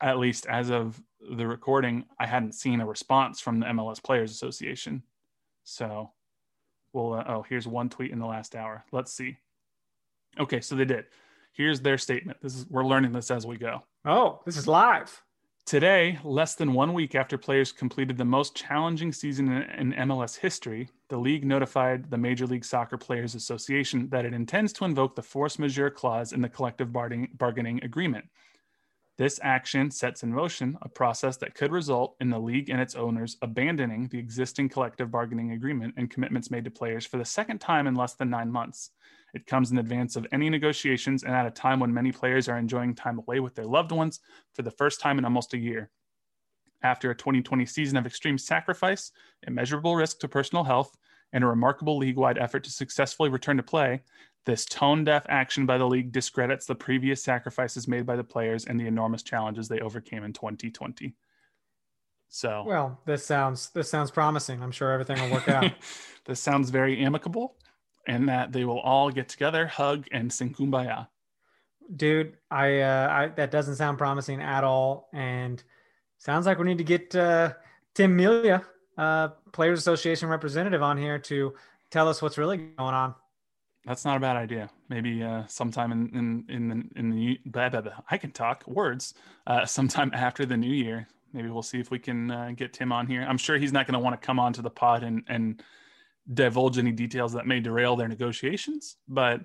[0.00, 1.00] at least as of
[1.36, 5.02] the recording, I hadn't seen a response from the MLS Players Association.
[5.64, 6.12] So,
[6.92, 8.84] well, uh, oh, here's one tweet in the last hour.
[8.92, 9.38] Let's see.
[10.38, 11.06] Okay, so they did.
[11.52, 12.38] Here's their statement.
[12.40, 13.82] This is we're learning this as we go.
[14.04, 15.22] Oh, this is live.
[15.68, 20.88] Today, less than one week after players completed the most challenging season in, MLS history,
[21.10, 25.22] the league notified the Major League Soccer Players Association that it intends to invoke the
[25.22, 28.24] force majeure clause in the collective bargaining agreement.
[29.18, 32.94] This action sets in motion a process that could result in the league and its
[32.94, 37.58] owners abandoning the existing collective bargaining agreement and commitments made to players for the second
[37.58, 38.92] time in less than nine months.
[39.34, 42.58] It comes in advance of any negotiations and at a time when many players are
[42.58, 44.20] enjoying time away with their loved ones
[44.54, 45.90] for the first time in almost a year.
[46.82, 49.10] After a 2020 season of extreme sacrifice,
[49.46, 50.96] immeasurable risk to personal health,
[51.32, 54.02] and a remarkable league wide effort to successfully return to play,
[54.46, 58.64] this tone deaf action by the league discredits the previous sacrifices made by the players
[58.64, 61.14] and the enormous challenges they overcame in 2020.
[62.30, 64.62] So, well, this sounds this sounds promising.
[64.62, 65.72] I'm sure everything will work out.
[66.24, 67.56] this sounds very amicable
[68.06, 71.08] and that they will all get together, hug, and sing kumbaya.
[71.94, 75.62] Dude, I, uh, I that doesn't sound promising at all, and
[76.18, 77.54] sounds like we need to get uh,
[77.94, 78.62] Tim Melia,
[78.96, 81.54] uh, Players Association representative, on here to
[81.90, 83.14] tell us what's really going on.
[83.86, 84.68] That's not a bad idea.
[84.90, 88.66] Maybe uh, sometime in in in the, in the blah, blah, blah, I can talk
[88.66, 89.14] words.
[89.46, 92.92] Uh, sometime after the new year, maybe we'll see if we can uh, get Tim
[92.92, 93.24] on here.
[93.26, 95.62] I'm sure he's not going to want to come onto the pod and and
[96.32, 99.40] divulge any details that may derail their negotiations, but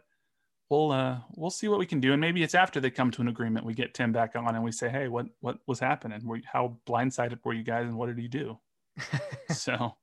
[0.70, 2.12] we'll uh, we'll see what we can do.
[2.12, 4.64] And maybe it's after they come to an agreement, we get Tim back on and
[4.64, 6.26] we say, "Hey, what what was happening?
[6.26, 8.58] Were, how blindsided were you guys, and what did he do?"
[9.50, 9.96] so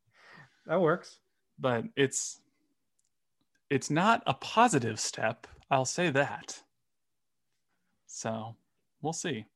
[0.66, 1.18] that works.
[1.58, 2.40] But it's
[3.68, 5.46] it's not a positive step.
[5.70, 6.62] I'll say that.
[8.06, 8.56] So
[9.02, 9.46] we'll see.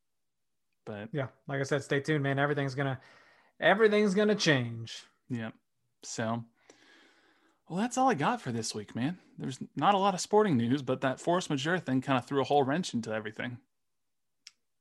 [0.84, 2.38] But yeah, like I said, stay tuned, man.
[2.38, 3.00] Everything's gonna
[3.60, 5.02] everything's gonna change.
[5.28, 5.50] Yeah.
[6.02, 6.44] So
[7.68, 9.18] well, that's all I got for this week, man.
[9.38, 12.40] There's not a lot of sporting news, but that force majeure thing kind of threw
[12.40, 13.58] a whole wrench into everything.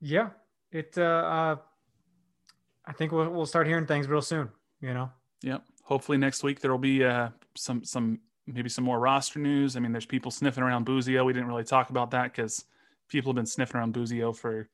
[0.01, 0.29] Yeah,
[0.71, 0.97] it.
[0.97, 1.55] Uh, uh,
[2.85, 4.49] I think we'll we'll start hearing things real soon.
[4.81, 5.11] You know.
[5.43, 5.63] Yep.
[5.83, 9.77] Hopefully next week there will be uh, some some maybe some more roster news.
[9.77, 11.23] I mean, there's people sniffing around Busio.
[11.23, 12.65] We didn't really talk about that because
[13.07, 14.67] people have been sniffing around Busio for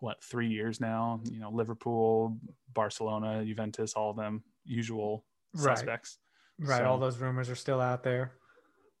[0.00, 1.20] what three years now.
[1.30, 2.36] You know, Liverpool,
[2.72, 5.24] Barcelona, Juventus, all of them usual
[5.54, 6.18] suspects.
[6.58, 6.78] Right.
[6.78, 8.32] So, all those rumors are still out there.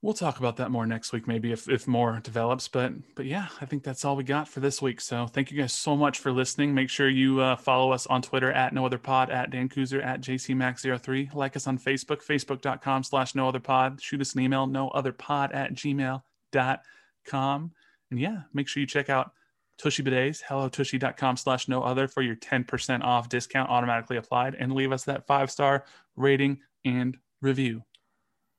[0.02, 2.68] we'll talk about that more next week, maybe if, if more develops.
[2.68, 5.00] But but yeah, I think that's all we got for this week.
[5.00, 6.74] So thank you guys so much for listening.
[6.74, 10.04] Make sure you uh, follow us on Twitter at no other pod, at Dan Kuzer,
[10.04, 11.32] at JCMax03.
[11.34, 14.02] Like us on Facebook, facebook.com slash no other pod.
[14.02, 17.72] Shoot us an email, no other pod at gmail.com.
[18.10, 19.32] And yeah, make sure you check out
[19.78, 24.92] Tushy Bidets, hellotushy.com slash no other for your 10% off discount automatically applied and leave
[24.92, 25.84] us that five star
[26.14, 27.84] rating and review.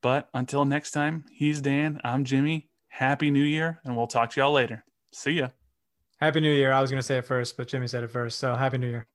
[0.01, 1.99] But until next time, he's Dan.
[2.03, 2.69] I'm Jimmy.
[2.87, 4.85] Happy New Year, and we'll talk to y'all later.
[5.11, 5.49] See ya.
[6.19, 6.71] Happy New Year.
[6.71, 8.39] I was going to say it first, but Jimmy said it first.
[8.39, 9.05] So Happy New Year.